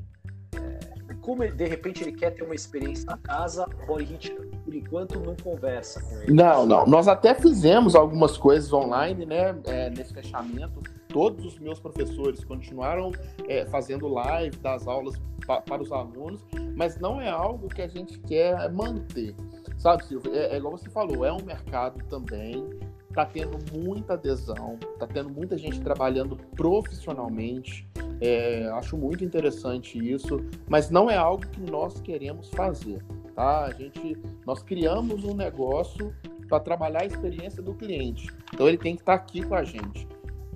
como 1.29 1.47
de 1.47 1.67
repente 1.67 2.03
ele 2.03 2.13
quer 2.13 2.31
ter 2.31 2.43
uma 2.43 2.55
experiência 2.55 3.05
na 3.05 3.19
casa, 3.19 3.67
o 3.87 3.97
Hit, 3.97 4.35
por 4.69 4.75
enquanto, 4.75 5.19
não 5.19 5.35
conversa 5.35 6.03
com 6.03 6.21
ele. 6.21 6.35
Não, 6.35 6.67
não. 6.67 6.87
Nós 6.87 7.09
até 7.09 7.35
fizemos 7.35 7.95
algumas 7.95 8.37
coisas 8.37 8.71
online, 8.71 9.25
né? 9.25 9.59
É, 9.65 9.89
nesse 9.89 10.13
fechamento. 10.13 10.83
Todos 11.09 11.43
os 11.47 11.59
meus 11.59 11.81
professores 11.81 12.45
continuaram 12.45 13.11
é, 13.49 13.65
fazendo 13.65 14.07
live 14.09 14.55
das 14.59 14.87
aulas 14.87 15.15
pa 15.47 15.63
para 15.63 15.83
os 15.83 15.91
alunos, 15.91 16.45
mas 16.77 17.01
não 17.01 17.19
é 17.19 17.31
algo 17.31 17.69
que 17.69 17.81
a 17.81 17.89
gente 17.89 18.19
quer 18.19 18.71
manter. 18.71 19.35
Sabe, 19.79 20.05
Silvio? 20.05 20.35
É, 20.35 20.55
é 20.55 20.57
igual 20.59 20.77
você 20.77 20.91
falou, 20.91 21.25
é 21.25 21.33
um 21.33 21.43
mercado 21.43 22.05
também 22.11 22.69
está 23.09 23.25
tendo 23.25 23.59
muita 23.73 24.13
adesão, 24.15 24.79
está 24.93 25.07
tendo 25.07 25.29
muita 25.29 25.57
gente 25.59 25.81
trabalhando 25.81 26.37
profissionalmente. 26.55 27.89
É, 28.21 28.69
acho 28.75 28.97
muito 28.97 29.25
interessante 29.25 29.99
isso, 29.99 30.41
mas 30.69 30.91
não 30.91 31.11
é 31.11 31.17
algo 31.17 31.45
que 31.47 31.61
nós 31.61 32.01
queremos 32.01 32.49
fazer. 32.51 33.03
Tá? 33.39 33.67
A 33.67 33.71
gente, 33.71 34.21
nós 34.45 34.65
criamos 34.65 35.23
um 35.23 35.33
negócio 35.33 36.13
para 36.49 36.59
trabalhar 36.59 37.03
a 37.03 37.07
experiência 37.07 37.63
do 37.63 37.73
cliente. 37.73 38.29
Então 38.53 38.67
ele 38.67 38.77
tem 38.77 38.97
que 38.97 39.03
estar 39.03 39.17
tá 39.17 39.23
aqui 39.23 39.47
com 39.47 39.55
a 39.55 39.63
gente. 39.63 40.09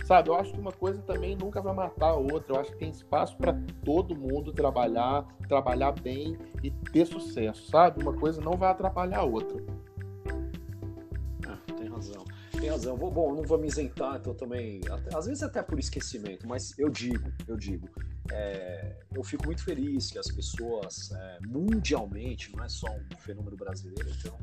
Sabe, 0.05 0.31
eu 0.31 0.35
acho 0.35 0.53
que 0.53 0.59
uma 0.59 0.73
coisa 0.73 1.01
também 1.03 1.37
nunca 1.37 1.63
vai 1.63 1.73
matar 1.73 2.09
a 2.09 2.17
outra. 2.17 2.57
Eu 2.57 2.61
acho 2.61 2.73
que 2.73 2.79
tem 2.79 2.91
espaço 2.91 3.37
para 3.37 3.57
todo 3.85 4.17
mundo 4.17 4.53
trabalhar, 4.53 5.25
trabalhar 5.47 5.93
bem 5.93 6.37
e 6.61 6.73
ter 6.73 7.07
sucesso, 7.07 7.71
sabe? 7.71 8.03
Uma 8.03 8.15
coisa 8.15 8.41
não 8.41 8.55
vai 8.55 8.73
atrapalhar 8.73 9.21
a 9.21 9.25
outra 9.25 9.63
tem 12.63 12.71
razão. 12.71 12.97
Vou, 12.97 13.11
bom, 13.11 13.35
não 13.35 13.43
vou 13.43 13.59
me 13.59 13.67
isentar, 13.67 14.17
então 14.17 14.33
também. 14.35 14.81
Até, 14.89 15.17
às 15.17 15.27
vezes 15.27 15.43
até 15.43 15.63
por 15.63 15.79
esquecimento, 15.79 16.47
mas 16.47 16.79
eu 16.79 16.89
digo, 16.89 17.31
eu 17.49 17.57
digo. 17.57 17.89
É, 18.31 18.97
eu 19.15 19.23
fico 19.25 19.47
muito 19.47 19.65
feliz 19.65 20.11
que 20.11 20.19
as 20.19 20.29
pessoas 20.29 21.11
é, 21.13 21.39
mundialmente, 21.47 22.55
não 22.55 22.65
é 22.65 22.69
só 22.69 22.87
um 22.91 23.19
fenômeno 23.19 23.57
brasileiro, 23.57 24.09
então, 24.11 24.39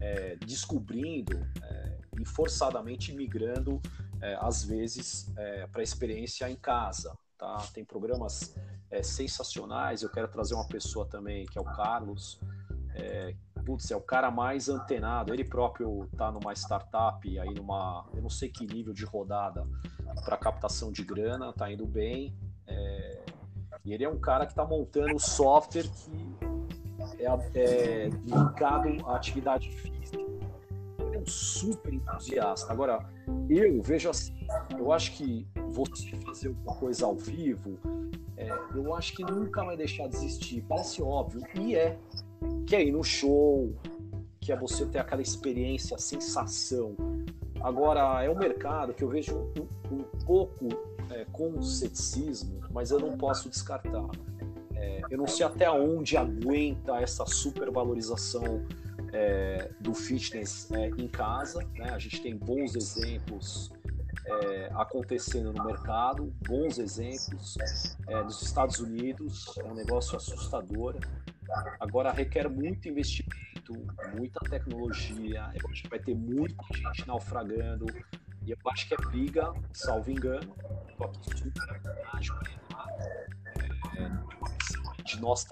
é, 0.00 0.36
descobrindo 0.36 1.34
é, 1.62 1.98
e 2.20 2.24
forçadamente 2.24 3.12
migrando, 3.12 3.80
é, 4.20 4.36
às 4.40 4.64
vezes, 4.64 5.32
é, 5.36 5.66
para 5.66 5.82
experiência 5.82 6.48
em 6.50 6.56
casa. 6.56 7.16
Tá? 7.38 7.56
Tem 7.72 7.84
programas 7.84 8.54
sensacionais. 9.02 10.02
Eu 10.02 10.08
quero 10.08 10.28
trazer 10.28 10.54
uma 10.54 10.68
pessoa 10.68 11.04
também, 11.04 11.46
que 11.46 11.58
é 11.58 11.60
o 11.60 11.64
Carlos, 11.64 12.38
putz, 13.66 13.90
é 13.90 13.96
o 13.96 14.00
cara 14.00 14.30
mais 14.30 14.68
antenado. 14.68 15.34
Ele 15.34 15.42
próprio 15.42 16.08
tá 16.16 16.30
numa 16.30 16.52
startup, 16.52 17.38
aí 17.40 17.54
numa, 17.54 18.06
eu 18.14 18.22
não 18.22 18.30
sei 18.30 18.48
que 18.48 18.64
nível 18.64 18.92
de 18.92 19.04
rodada 19.04 19.66
para 20.24 20.36
captação 20.36 20.92
de 20.92 21.02
grana, 21.02 21.52
tá 21.52 21.72
indo 21.72 21.86
bem. 21.86 22.32
E 23.84 23.92
ele 23.92 24.04
é 24.04 24.08
um 24.08 24.18
cara 24.18 24.46
que 24.46 24.52
está 24.52 24.64
montando 24.64 25.18
software 25.18 25.84
que 25.84 27.22
é, 27.22 27.26
é 27.26 28.10
à 29.04 29.16
atividade 29.16 29.70
física. 29.70 30.24
Ele 30.98 31.16
é 31.16 31.18
um 31.18 31.26
super 31.26 31.92
entusiasta. 31.92 32.72
Agora, 32.72 33.06
eu 33.48 33.82
vejo 33.82 34.08
assim, 34.08 34.46
eu 34.78 34.90
acho 34.90 35.12
que 35.12 35.46
você 35.70 36.16
fazer 36.24 36.48
alguma 36.48 36.76
coisa 36.76 37.04
ao 37.04 37.14
vivo, 37.14 37.78
é, 38.36 38.48
eu 38.74 38.94
acho 38.94 39.14
que 39.14 39.22
nunca 39.22 39.62
vai 39.62 39.76
deixar 39.76 40.08
de 40.08 40.16
existir. 40.16 40.64
Parece 40.66 41.02
óbvio, 41.02 41.42
e 41.54 41.76
é 41.76 41.98
que 42.66 42.74
é 42.74 42.84
ir 42.84 42.92
no 42.92 43.04
show, 43.04 43.74
que 44.40 44.50
é 44.50 44.56
você 44.56 44.86
ter 44.86 44.98
aquela 44.98 45.22
experiência, 45.22 45.98
sensação. 45.98 46.96
Agora, 47.60 48.22
é 48.24 48.30
um 48.30 48.38
mercado 48.38 48.94
que 48.94 49.04
eu 49.04 49.08
vejo 49.08 49.36
um, 49.36 49.94
um 49.94 50.04
pouco 50.24 50.68
é, 51.10 51.24
com 51.32 51.62
ceticismo, 51.62 52.60
mas 52.70 52.90
eu 52.90 52.98
não 52.98 53.16
posso 53.16 53.48
descartar. 53.48 54.08
É, 54.74 55.00
eu 55.10 55.18
não 55.18 55.26
sei 55.26 55.46
até 55.46 55.70
onde 55.70 56.16
aguenta 56.16 56.96
essa 56.96 57.24
supervalorização 57.26 58.66
é, 59.12 59.70
do 59.80 59.94
fitness 59.94 60.70
é, 60.72 60.88
em 60.88 61.08
casa. 61.08 61.64
Né? 61.74 61.90
A 61.90 61.98
gente 61.98 62.20
tem 62.20 62.36
bons 62.36 62.74
exemplos 62.74 63.70
é, 64.26 64.70
acontecendo 64.74 65.52
no 65.52 65.64
mercado, 65.64 66.32
bons 66.46 66.78
exemplos. 66.78 67.56
É, 68.08 68.22
nos 68.22 68.42
Estados 68.42 68.80
Unidos 68.80 69.56
é 69.58 69.64
um 69.64 69.74
negócio 69.74 70.16
assustador. 70.16 70.96
Agora 71.78 72.10
requer 72.10 72.48
muito 72.48 72.88
investimento, 72.88 73.72
muita 74.16 74.40
tecnologia. 74.40 75.52
Vai 75.88 75.98
ter 75.98 76.14
muita 76.14 76.64
gente 76.72 77.06
naufragando. 77.06 77.86
E 78.46 78.50
eu 78.50 78.58
acho 78.66 78.88
que 78.88 78.94
é 78.94 78.96
briga, 78.96 79.52
salvo 79.72 80.10
engano, 80.10 80.54
estou 80.88 81.06
aqui 81.06 81.38
super 81.38 81.80
é, 83.96 84.10
de 85.04 85.20
nós 85.20 85.44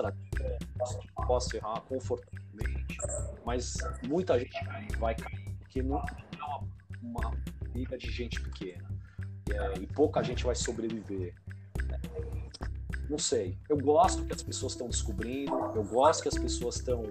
posso 1.26 1.56
errar 1.56 1.80
confortavelmente, 1.82 2.98
mas 3.44 3.74
muita 4.06 4.38
gente 4.38 4.56
vai 4.98 5.14
cair, 5.14 5.54
porque 5.60 5.82
não 5.82 5.98
é 5.98 6.02
uma, 6.36 6.68
uma 7.02 7.30
briga 7.70 7.96
de 7.96 8.10
gente 8.10 8.40
pequena. 8.40 8.90
É, 9.50 9.78
e 9.80 9.86
pouca 9.86 10.22
gente 10.22 10.44
vai 10.44 10.54
sobreviver. 10.54 11.34
Não 13.08 13.18
sei. 13.18 13.58
Eu 13.68 13.76
gosto 13.76 14.24
que 14.24 14.32
as 14.32 14.42
pessoas 14.42 14.72
estão 14.72 14.88
descobrindo, 14.88 15.54
eu 15.74 15.84
gosto 15.84 16.22
que 16.22 16.28
as 16.28 16.38
pessoas 16.38 16.76
estão 16.76 17.02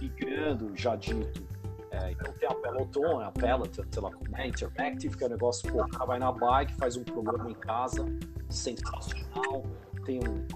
migrando, 0.00 0.76
já 0.76 0.94
dito. 0.94 1.42
É, 1.90 2.12
então 2.12 2.32
tem 2.34 2.48
a 2.48 2.54
Peloton, 2.54 3.20
a 3.20 3.32
Peloton, 3.32 3.82
sei 3.90 4.02
lá, 4.02 4.10
né, 4.30 4.48
Interactive, 4.48 5.16
que 5.16 5.24
é 5.24 5.26
um 5.26 5.30
negócio, 5.30 5.72
pô, 5.72 5.82
o 5.82 5.88
cara 5.88 6.04
vai 6.04 6.18
na 6.18 6.30
bike, 6.30 6.74
faz 6.74 6.96
um 6.96 7.04
programa 7.04 7.50
em 7.50 7.54
casa, 7.54 8.04
sensacional, 8.50 9.64
tem 10.04 10.20
um, 10.20 10.46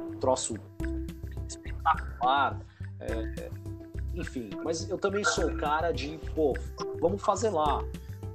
um 0.00 0.18
troço 0.18 0.56
espetacular. 1.46 2.58
É, 3.00 3.50
enfim, 4.14 4.50
mas 4.64 4.90
eu 4.90 4.98
também 4.98 5.22
sou 5.22 5.46
o 5.46 5.56
cara 5.56 5.92
de, 5.92 6.18
pô, 6.34 6.54
vamos 7.00 7.22
fazer 7.22 7.50
lá. 7.50 7.84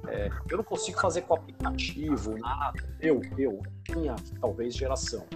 É, 0.08 0.30
eu 0.50 0.58
não 0.58 0.64
consigo 0.64 1.00
fazer 1.00 1.22
com 1.22 1.34
aplicativo, 1.34 2.38
nada. 2.38 2.82
Eu, 3.00 3.20
eu, 3.38 3.60
minha, 3.94 4.16
talvez, 4.40 4.74
geração. 4.74 5.26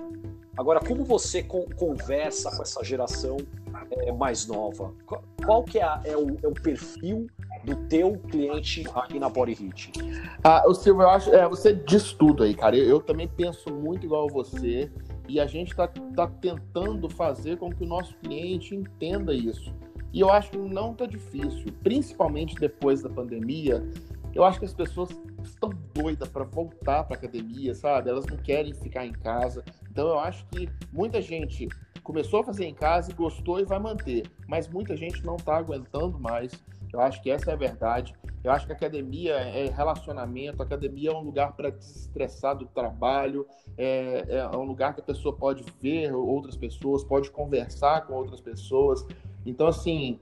Agora, 0.57 0.81
como 0.81 1.05
você 1.05 1.43
con 1.43 1.67
conversa 1.77 2.51
com 2.55 2.63
essa 2.63 2.83
geração 2.83 3.37
é, 3.91 4.13
mais 4.13 4.47
nova? 4.47 4.93
Qual, 5.45 5.65
que 5.65 5.79
é, 5.79 5.83
a, 5.83 6.01
é, 6.05 6.17
o, 6.17 6.37
é, 6.43 6.49
o, 6.49 6.53
perfil 6.53 7.27
do 7.65 7.75
teu 7.89 8.19
cliente 8.31 8.85
aqui 8.95 9.19
na 9.19 9.29
Body 9.29 9.55
Hit? 9.55 9.93
Ah, 10.43 10.65
o 10.67 10.75
Silvio, 10.75 11.03
eu 11.03 11.11
acho, 11.11 11.31
é, 11.35 11.49
você 11.49 11.73
diz 11.73 12.13
tudo 12.13 12.43
aí, 12.43 12.55
cara. 12.55 12.77
Eu, 12.77 12.89
eu 12.89 13.01
também 13.01 13.29
penso 13.29 13.73
muito 13.73 14.05
igual 14.05 14.29
você 14.29 14.91
e 15.29 15.39
a 15.39 15.47
gente 15.47 15.71
está 15.71 15.87
tá 15.89 16.27
tentando 16.27 17.09
fazer 17.11 17.59
com 17.59 17.71
que 17.71 17.85
o 17.85 17.87
nosso 17.87 18.17
cliente 18.19 18.75
entenda 18.75 19.35
isso. 19.35 19.75
E 20.13 20.21
eu 20.21 20.31
acho 20.31 20.51
que 20.51 20.57
não 20.57 20.93
está 20.93 21.07
difícil, 21.07 21.67
principalmente 21.83 22.55
depois 22.55 23.03
da 23.03 23.11
pandemia. 23.11 23.87
Eu 24.35 24.45
acho 24.45 24.59
que 24.59 24.65
as 24.65 24.75
pessoas 24.75 25.11
estão 25.43 25.71
doidas 25.95 26.29
para 26.29 26.45
voltar 26.45 27.05
para 27.05 27.17
academia, 27.17 27.75
sabe? 27.75 28.09
Elas 28.09 28.27
não 28.27 28.37
querem 28.37 28.73
ficar 28.73 29.05
em 29.05 29.13
casa. 29.13 29.65
Então 29.91 30.09
eu 30.09 30.19
acho 30.19 30.47
que 30.47 30.69
muita 30.93 31.21
gente 31.21 31.69
começou 32.09 32.41
a 32.41 32.45
fazer 32.45 32.65
em 32.65 32.73
casa 32.73 33.11
e 33.11 33.15
gostou 33.15 33.61
e 33.61 33.67
vai 33.67 33.79
manter, 33.79 34.23
mas 34.49 34.67
muita 34.67 34.97
gente 34.97 35.23
não 35.27 35.37
está 35.37 35.59
aguentando 35.59 36.19
mais. 36.19 36.59
Eu 36.91 37.03
acho 37.03 37.23
que 37.23 37.31
essa 37.31 37.51
é 37.51 37.53
a 37.53 37.57
verdade. 37.57 38.15
Eu 38.43 38.51
acho 38.51 38.67
que 38.67 38.73
academia 38.73 39.35
é 39.35 39.69
relacionamento, 39.69 40.63
academia 40.63 41.11
é 41.11 41.15
um 41.15 41.21
lugar 41.21 41.53
para 41.53 41.69
desestressar 41.69 42.57
do 42.57 42.65
trabalho, 42.65 43.47
é, 43.77 44.25
é, 44.27 44.57
um 44.57 44.63
lugar 44.63 44.95
que 44.95 45.03
a 45.03 45.05
pessoa 45.05 45.37
pode 45.37 45.63
ver 45.83 46.15
outras 46.15 46.57
pessoas, 46.57 47.05
pode 47.05 47.31
conversar 47.31 48.07
com 48.07 48.15
outras 48.15 48.41
pessoas. 48.41 49.07
Então, 49.45 49.67
assim, 49.67 50.19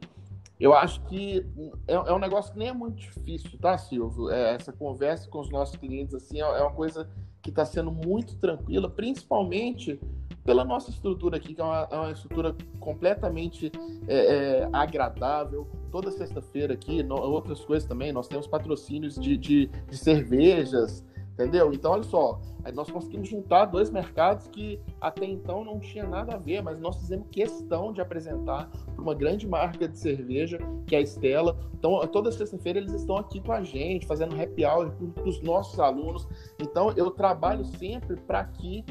eu 0.59 0.75
acho 0.75 1.01
que 1.03 1.47
é, 1.87 1.95
é, 1.95 2.13
um 2.13 2.19
negócio 2.19 2.53
que 2.53 2.59
nem 2.59 2.67
é 2.67 2.75
muito 2.75 2.97
difícil, 2.97 3.57
tá, 3.61 3.79
Silvio? 3.79 4.29
É, 4.29 4.57
essa 4.57 4.73
conversa 4.73 5.31
com 5.31 5.39
os 5.39 5.51
nossos 5.51 5.77
clientes 5.77 6.17
assim, 6.17 6.39
é, 6.39 6.45
é 6.45 6.63
uma 6.63 6.73
coisa 6.73 7.09
que 7.41 7.51
está 7.51 7.65
sendo 7.65 7.93
muito 7.93 8.37
tranquila, 8.39 8.91
principalmente 8.91 10.01
pela 10.47 10.65
nossa 10.65 10.91
estrutura 10.91 11.37
aqui, 11.37 11.55
que 11.55 11.61
é 11.61 11.65
uma, 11.65 11.89
é 11.91 11.97
uma 11.97 12.13
estrutura 12.13 12.57
completamente 12.79 13.71
é, 14.07 14.63
é, 14.63 14.69
agradável. 14.73 15.67
Toda 15.91 16.11
sexta-feira 16.11 16.73
aqui, 16.73 17.03
no, 17.03 17.17
outras 17.17 17.65
coisas 17.65 17.87
também, 17.87 18.13
nós 18.13 18.29
temos 18.29 18.47
patrocínios 18.47 19.17
de, 19.17 19.37
de, 19.37 19.67
de 19.67 19.97
cervejas, 19.97 21.05
Entendeu? 21.37 21.71
Então, 21.71 21.93
olha 21.93 22.03
só, 22.03 22.41
nós 22.73 22.91
conseguimos 22.91 23.29
juntar 23.29 23.67
dois 23.67 23.91
mercados 23.91 24.49
que 24.49 24.81
até 24.99 25.27
então 25.27 25.63
não 25.63 25.79
tinha 25.79 26.07
nada 26.07 26.35
a 26.35 26.39
ver, 26.39 26.63
mas 26.63 26.81
nós 26.81 26.97
fizemos 26.97 27.27
questão 27.31 27.93
de 27.93 28.01
apresentar 28.01 28.71
para 28.71 29.03
uma 29.03 29.15
grande 29.15 29.47
marca 29.47 29.87
de 29.87 29.99
cerveja, 29.99 30.59
que 30.87 30.95
é 30.95 30.99
a 30.99 31.03
Estela. 31.03 31.59
Então, 31.75 32.01
toda 32.07 32.33
sexta-feira 32.33 32.79
eles 32.79 32.95
estão 32.95 33.19
aqui 33.19 33.39
com 33.43 33.53
a 33.53 33.63
gente, 33.63 34.07
fazendo 34.07 34.35
happy 34.41 34.65
hour 34.65 34.91
para 35.15 35.29
os 35.29 35.43
nossos 35.43 35.79
alunos. 35.79 36.27
Então, 36.59 36.91
eu 36.97 37.11
trabalho 37.11 37.67
sempre 37.67 38.17
para 38.17 38.43
que 38.43 38.83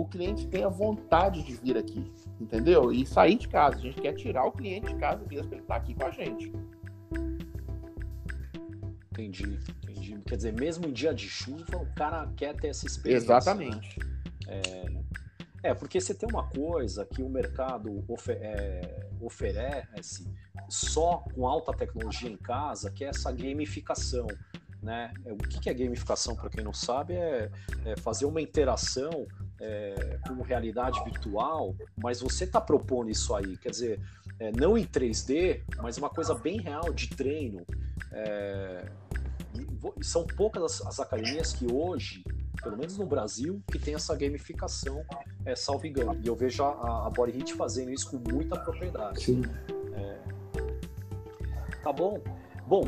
o 0.00 0.06
cliente 0.06 0.46
tenha 0.46 0.68
vontade 0.68 1.42
de 1.42 1.54
vir 1.54 1.76
aqui, 1.76 2.12
entendeu? 2.40 2.92
E 2.92 3.04
sair 3.04 3.36
de 3.36 3.48
casa. 3.48 3.76
A 3.76 3.80
gente 3.80 4.00
quer 4.00 4.12
tirar 4.12 4.44
o 4.44 4.52
cliente 4.52 4.86
de 4.86 4.94
casa 4.94 5.24
mesmo 5.28 5.48
para 5.48 5.56
ele 5.56 5.64
estar 5.64 5.76
aqui 5.76 5.94
com 5.94 6.04
a 6.04 6.10
gente. 6.10 6.52
Entendi. 9.10 9.58
Quer 10.24 10.36
dizer, 10.36 10.52
mesmo 10.52 10.86
em 10.86 10.92
dia 10.92 11.12
de 11.12 11.28
chuva, 11.28 11.76
o 11.76 11.94
cara 11.94 12.30
quer 12.36 12.54
ter 12.54 12.68
essa 12.68 12.86
experiência. 12.86 13.26
Exatamente. 13.26 13.98
Né? 13.98 14.06
É, 14.46 15.70
é, 15.70 15.74
porque 15.74 16.00
você 16.00 16.14
tem 16.14 16.28
uma 16.28 16.48
coisa 16.48 17.04
que 17.04 17.20
o 17.20 17.28
mercado 17.28 18.04
ofer 18.06 18.38
é, 18.40 19.08
oferece 19.20 20.32
só 20.68 21.24
com 21.34 21.46
alta 21.46 21.72
tecnologia 21.72 22.30
em 22.30 22.36
casa, 22.36 22.90
que 22.90 23.04
é 23.04 23.08
essa 23.08 23.32
gamificação. 23.32 24.28
Né? 24.80 25.12
É, 25.24 25.32
o 25.32 25.36
que 25.38 25.68
é 25.68 25.74
gamificação, 25.74 26.36
para 26.36 26.50
quem 26.50 26.62
não 26.62 26.72
sabe, 26.72 27.14
é, 27.14 27.50
é 27.84 27.96
fazer 27.96 28.26
uma 28.26 28.40
interação 28.40 29.26
é, 29.60 30.18
com 30.26 30.42
realidade 30.42 31.02
virtual, 31.04 31.74
mas 31.96 32.20
você 32.20 32.44
está 32.44 32.60
propondo 32.60 33.10
isso 33.10 33.34
aí, 33.34 33.56
quer 33.56 33.70
dizer, 33.70 34.00
é, 34.38 34.52
não 34.52 34.78
em 34.78 34.86
3D, 34.86 35.62
mas 35.78 35.98
uma 35.98 36.08
coisa 36.08 36.34
bem 36.34 36.60
real 36.60 36.92
de 36.92 37.08
treino. 37.08 37.64
É, 38.12 38.88
são 40.00 40.26
poucas 40.26 40.62
as, 40.62 40.86
as, 40.86 41.00
academias 41.00 41.52
que 41.52 41.70
hoje, 41.70 42.22
pelo 42.62 42.76
menos 42.76 42.96
no 42.96 43.06
Brasil, 43.06 43.62
que 43.70 43.78
tem 43.78 43.94
essa 43.94 44.14
gamificação, 44.14 45.04
é, 45.44 45.56
salvo 45.56 45.86
engano. 45.86 46.18
E 46.22 46.26
eu 46.26 46.36
vejo 46.36 46.62
a, 46.62 47.06
a 47.06 47.10
Body 47.10 47.32
Hit 47.32 47.54
fazendo 47.54 47.90
isso 47.90 48.10
com 48.10 48.32
muita 48.32 48.58
propriedade. 48.58 49.22
Sim. 49.22 49.42
É... 49.94 50.18
Tá 51.82 51.92
bom? 51.92 52.20
Bom, 52.66 52.84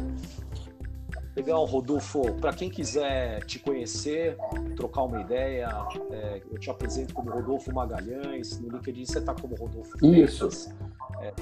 Legal, 1.40 1.64
Rodolfo. 1.64 2.34
Para 2.34 2.52
quem 2.52 2.68
quiser 2.68 3.42
te 3.44 3.58
conhecer, 3.58 4.36
trocar 4.76 5.04
uma 5.04 5.22
ideia, 5.22 5.70
é, 6.10 6.42
eu 6.50 6.58
te 6.58 6.70
apresento 6.70 7.14
como 7.14 7.30
Rodolfo 7.30 7.72
Magalhães. 7.72 8.60
No 8.60 8.68
LinkedIn 8.68 9.06
você 9.06 9.20
está 9.20 9.34
como 9.34 9.54
Rodolfo 9.54 9.96
Isso. 10.04 10.74
é, 11.22 11.32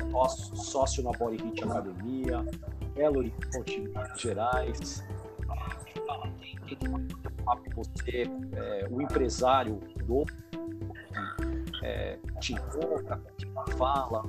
sócio 0.55 1.03
na 1.03 1.11
Body 1.11 1.43
Hit 1.43 1.65
Academia, 1.65 2.45
Belo 2.95 3.19
Horizonte, 3.19 3.91
Gerais 4.17 5.05
você, 7.79 8.25
é, 8.53 8.89
o 8.91 9.01
empresário 9.01 9.81
do 10.05 10.25
é, 11.83 12.19
te 12.41 12.55
encontra, 12.55 13.21
te 13.37 13.47
fala. 13.77 14.23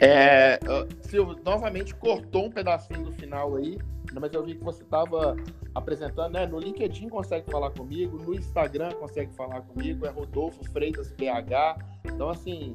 É, 0.00 0.58
Silvio, 1.02 1.38
novamente 1.44 1.94
cortou 1.94 2.46
um 2.46 2.50
pedacinho 2.50 3.04
do 3.04 3.12
final 3.12 3.56
aí, 3.56 3.78
mas 4.12 4.32
eu 4.32 4.44
vi 4.44 4.54
que 4.54 4.64
você 4.64 4.82
estava 4.82 5.36
apresentando, 5.74 6.32
né? 6.32 6.46
No 6.46 6.58
LinkedIn 6.58 7.08
consegue 7.08 7.50
falar 7.50 7.70
comigo, 7.70 8.18
no 8.18 8.34
Instagram 8.34 8.92
consegue 8.92 9.32
falar 9.34 9.62
comigo, 9.62 10.06
é 10.06 10.10
Rodolfo 10.10 10.64
Freitas 10.70 11.10
BH. 11.12 11.82
Então, 12.04 12.28
assim, 12.28 12.74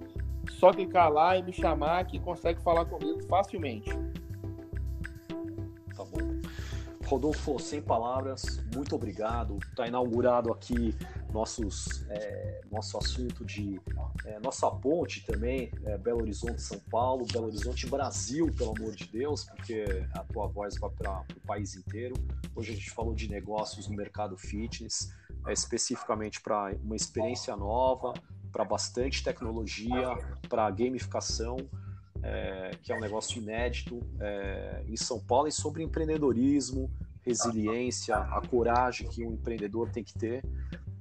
só 0.51 0.71
clicar 0.71 1.11
lá 1.11 1.37
e 1.37 1.43
me 1.43 1.53
chamar 1.53 2.05
que 2.05 2.19
consegue 2.19 2.61
falar 2.61 2.85
comigo 2.85 3.21
facilmente. 3.27 3.89
Rodolfo, 7.09 7.57
sem 7.57 7.81
palavras, 7.81 8.63
muito 8.75 8.95
obrigado. 8.95 9.57
Está 9.71 9.87
inaugurado 9.87 10.51
aqui 10.51 10.95
nossos, 11.31 12.05
é, 12.09 12.61
nosso 12.71 12.97
assunto 12.97 13.45
de 13.45 13.79
é, 14.25 14.39
nossa 14.39 14.69
ponte 14.69 15.25
também, 15.25 15.71
é, 15.85 15.97
Belo 15.97 16.21
Horizonte 16.21 16.61
São 16.61 16.79
Paulo, 16.91 17.25
Belo 17.31 17.47
Horizonte 17.47 17.87
Brasil, 17.87 18.51
pelo 18.57 18.73
amor 18.77 18.95
de 18.95 19.05
Deus, 19.05 19.43
porque 19.43 20.05
a 20.13 20.23
tua 20.23 20.47
voz 20.47 20.77
vai 20.77 20.89
para 20.89 21.25
o 21.35 21.47
país 21.47 21.75
inteiro. 21.75 22.15
Hoje 22.55 22.71
a 22.71 22.75
gente 22.75 22.91
falou 22.91 23.13
de 23.13 23.29
negócios 23.29 23.87
no 23.87 23.95
mercado 23.95 24.37
fitness, 24.37 25.13
é, 25.47 25.53
especificamente 25.53 26.41
para 26.41 26.75
uma 26.83 26.95
experiência 26.95 27.55
nova, 27.55 28.13
para 28.51 28.65
bastante 28.65 29.23
tecnologia, 29.23 30.17
para 30.47 30.69
gamificação. 30.71 31.57
é, 32.23 32.71
que 32.81 32.91
é 32.91 32.95
um 32.95 32.99
negócio 32.99 33.41
inédito 33.41 34.01
é, 34.19 34.83
em 34.87 34.95
São 34.95 35.19
Paulo, 35.19 35.47
e 35.47 35.51
sobre 35.51 35.83
empreendedorismo, 35.83 36.91
resiliência, 37.21 38.15
a 38.15 38.41
coragem 38.47 39.07
que 39.07 39.25
um 39.25 39.33
empreendedor 39.33 39.89
tem 39.89 40.03
que 40.03 40.13
ter. 40.13 40.43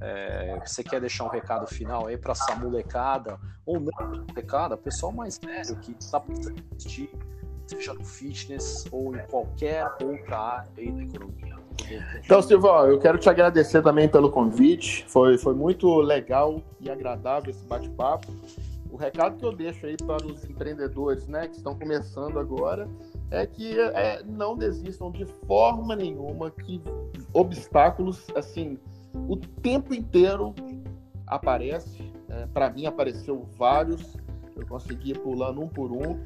É, 0.01 0.61
você 0.65 0.85
quer 0.85 1.01
deixar 1.01 1.25
um 1.25 1.29
recado 1.29 1.67
final 1.67 2.07
aí 2.07 2.17
para 2.17 2.33
essa 2.33 2.55
molecada, 2.55 3.39
ou 3.67 3.81
não 3.81 3.93
molecada, 4.29 4.77
pessoal 4.77 5.13
mais 5.13 5.39
velho 5.39 5.77
que 5.81 5.95
está 5.99 6.21
precisando 6.21 6.59
investir, 6.59 7.11
seja 7.67 7.93
no 7.95 8.05
fitness 8.05 8.87
ou 8.93 9.15
em 9.15 9.27
qualquer 9.27 9.85
outra 10.01 10.39
área 10.39 10.71
aí 10.79 10.93
da 10.93 11.03
economia? 11.03 11.59
Então, 12.25 12.43
Silvão, 12.43 12.87
eu 12.87 12.99
quero 12.99 13.19
te 13.19 13.29
agradecer 13.29 13.83
também 13.83 14.09
pelo 14.09 14.31
convite. 14.31 15.05
Foi, 15.09 15.39
foi 15.39 15.55
muito 15.55 16.01
legal 16.01 16.63
e 16.81 16.91
agradável 16.91 17.51
esse 17.51 17.65
bate-papo. 17.65 18.27
O 18.91 18.97
recado 18.97 19.37
que 19.37 19.45
eu 19.45 19.53
deixo 19.53 19.87
aí 19.87 19.97
para 19.97 20.27
os 20.27 20.45
empreendedores 20.45 21.27
né, 21.27 21.47
que 21.47 21.57
estão 21.57 21.79
começando 21.79 22.39
agora 22.39 22.89
é 23.31 23.47
que 23.47 23.79
é, 23.79 24.23
não 24.25 24.57
desistam 24.57 25.11
de 25.11 25.27
forma 25.47 25.95
nenhuma, 25.95 26.51
que 26.51 26.83
obstáculos, 27.33 28.27
assim, 28.35 28.79
o 29.15 29.37
tempo 29.37 29.95
inteiro 29.95 30.55
aparece. 31.27 32.13
É, 32.29 32.47
para 32.47 32.71
mim 32.71 32.87
apareceu 32.87 33.43
vários, 33.57 34.17
eu 34.55 34.67
consegui 34.67 35.15
pulando 35.15 35.63
um 35.63 35.69
por 35.69 35.93
um. 35.93 36.23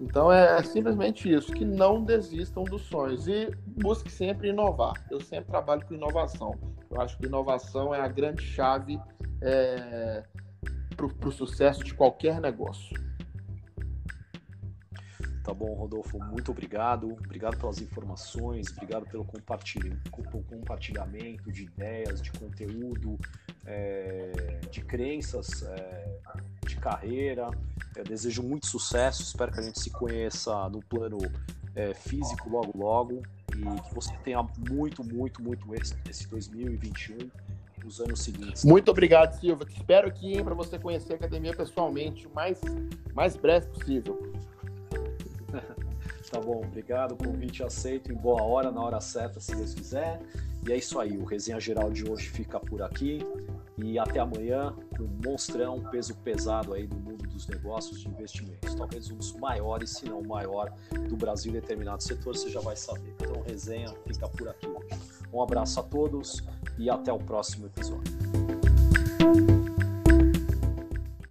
Então 0.00 0.32
é, 0.32 0.58
é, 0.58 0.62
simplesmente 0.62 1.32
isso, 1.32 1.52
que 1.52 1.64
não 1.64 2.04
desistam 2.04 2.64
dos 2.64 2.82
sonhos 2.82 3.26
e 3.26 3.50
busque 3.66 4.10
sempre 4.10 4.48
inovar. 4.48 4.94
Eu 5.10 5.20
sempre 5.20 5.50
trabalho 5.50 5.84
com 5.86 5.94
inovação. 5.94 6.54
Eu 6.90 7.00
acho 7.00 7.18
que 7.18 7.26
inovação 7.26 7.94
é 7.94 8.00
a 8.00 8.08
grande 8.08 8.42
chave 8.42 9.00
é, 9.42 10.22
para 10.96 11.28
o 11.28 11.32
sucesso 11.32 11.82
de 11.82 11.94
qualquer 11.94 12.40
negócio. 12.40 13.07
Tá 15.48 15.54
bom, 15.54 15.72
Rodolfo, 15.72 16.18
muito 16.18 16.50
obrigado. 16.50 17.16
Obrigado 17.24 17.56
pelas 17.56 17.80
informações, 17.80 18.70
obrigado 18.70 19.06
pelo 19.06 19.24
compartilhamento 19.24 21.50
de 21.50 21.62
ideias, 21.62 22.20
de 22.20 22.30
conteúdo, 22.32 23.18
é, 23.64 24.60
de 24.70 24.82
crenças, 24.82 25.62
é, 25.62 26.18
de 26.66 26.76
carreira. 26.76 27.48
Eu 27.96 28.04
desejo 28.04 28.42
muito 28.42 28.66
sucesso, 28.66 29.22
espero 29.22 29.50
que 29.50 29.58
a 29.58 29.62
gente 29.62 29.80
se 29.80 29.88
conheça 29.88 30.68
no 30.68 30.80
plano 30.80 31.16
é, 31.74 31.94
físico 31.94 32.50
logo 32.50 32.76
logo 32.76 33.22
e 33.56 33.80
que 33.88 33.94
você 33.94 34.14
tenha 34.18 34.46
muito, 34.68 35.02
muito, 35.02 35.42
muito 35.42 35.74
êxito 35.74 35.98
nesse 36.06 36.28
2021 36.28 37.16
nos 37.82 38.00
anos 38.00 38.20
seguintes. 38.20 38.66
Muito 38.66 38.90
obrigado, 38.90 39.40
Silva. 39.40 39.64
Espero 39.66 40.12
que 40.12 40.44
para 40.44 40.54
você 40.54 40.78
conhecer 40.78 41.14
a 41.14 41.16
academia 41.16 41.56
pessoalmente 41.56 42.26
o 42.26 42.34
mais, 42.34 42.60
mais 43.14 43.34
breve 43.34 43.68
possível. 43.68 44.30
Tá 46.30 46.40
bom, 46.40 46.62
obrigado. 46.62 47.16
Convite 47.16 47.62
aceito 47.62 48.12
em 48.12 48.14
boa 48.14 48.42
hora, 48.42 48.70
na 48.70 48.82
hora 48.82 49.00
certa, 49.00 49.40
se 49.40 49.54
Deus 49.54 49.72
quiser. 49.72 50.20
E 50.66 50.72
é 50.72 50.76
isso 50.76 50.98
aí, 50.98 51.16
o 51.16 51.24
Resenha 51.24 51.58
Geral 51.58 51.90
de 51.90 52.08
hoje 52.08 52.28
fica 52.28 52.60
por 52.60 52.82
aqui. 52.82 53.20
E 53.78 53.98
até 53.98 54.18
amanhã 54.18 54.74
um 54.98 55.08
monstrão, 55.24 55.80
peso 55.90 56.14
pesado 56.16 56.74
aí 56.74 56.86
do 56.86 56.96
mundo 56.96 57.26
dos 57.28 57.46
negócios 57.46 58.00
de 58.00 58.08
investimentos. 58.08 58.74
Talvez 58.74 59.10
um 59.10 59.16
dos 59.16 59.32
maiores, 59.34 59.90
se 59.90 60.06
não 60.06 60.20
o 60.20 60.26
maior, 60.26 60.72
do 61.08 61.16
Brasil 61.16 61.50
em 61.50 61.54
determinado 61.54 62.02
setor, 62.02 62.36
você 62.36 62.50
já 62.50 62.60
vai 62.60 62.76
saber. 62.76 63.14
Então, 63.20 63.40
resenha 63.42 63.94
fica 64.06 64.28
por 64.28 64.48
aqui 64.48 64.66
hoje. 64.66 65.00
Um 65.32 65.42
abraço 65.42 65.78
a 65.80 65.82
todos 65.82 66.42
e 66.76 66.90
até 66.90 67.12
o 67.12 67.18
próximo 67.18 67.66
episódio. 67.66 68.12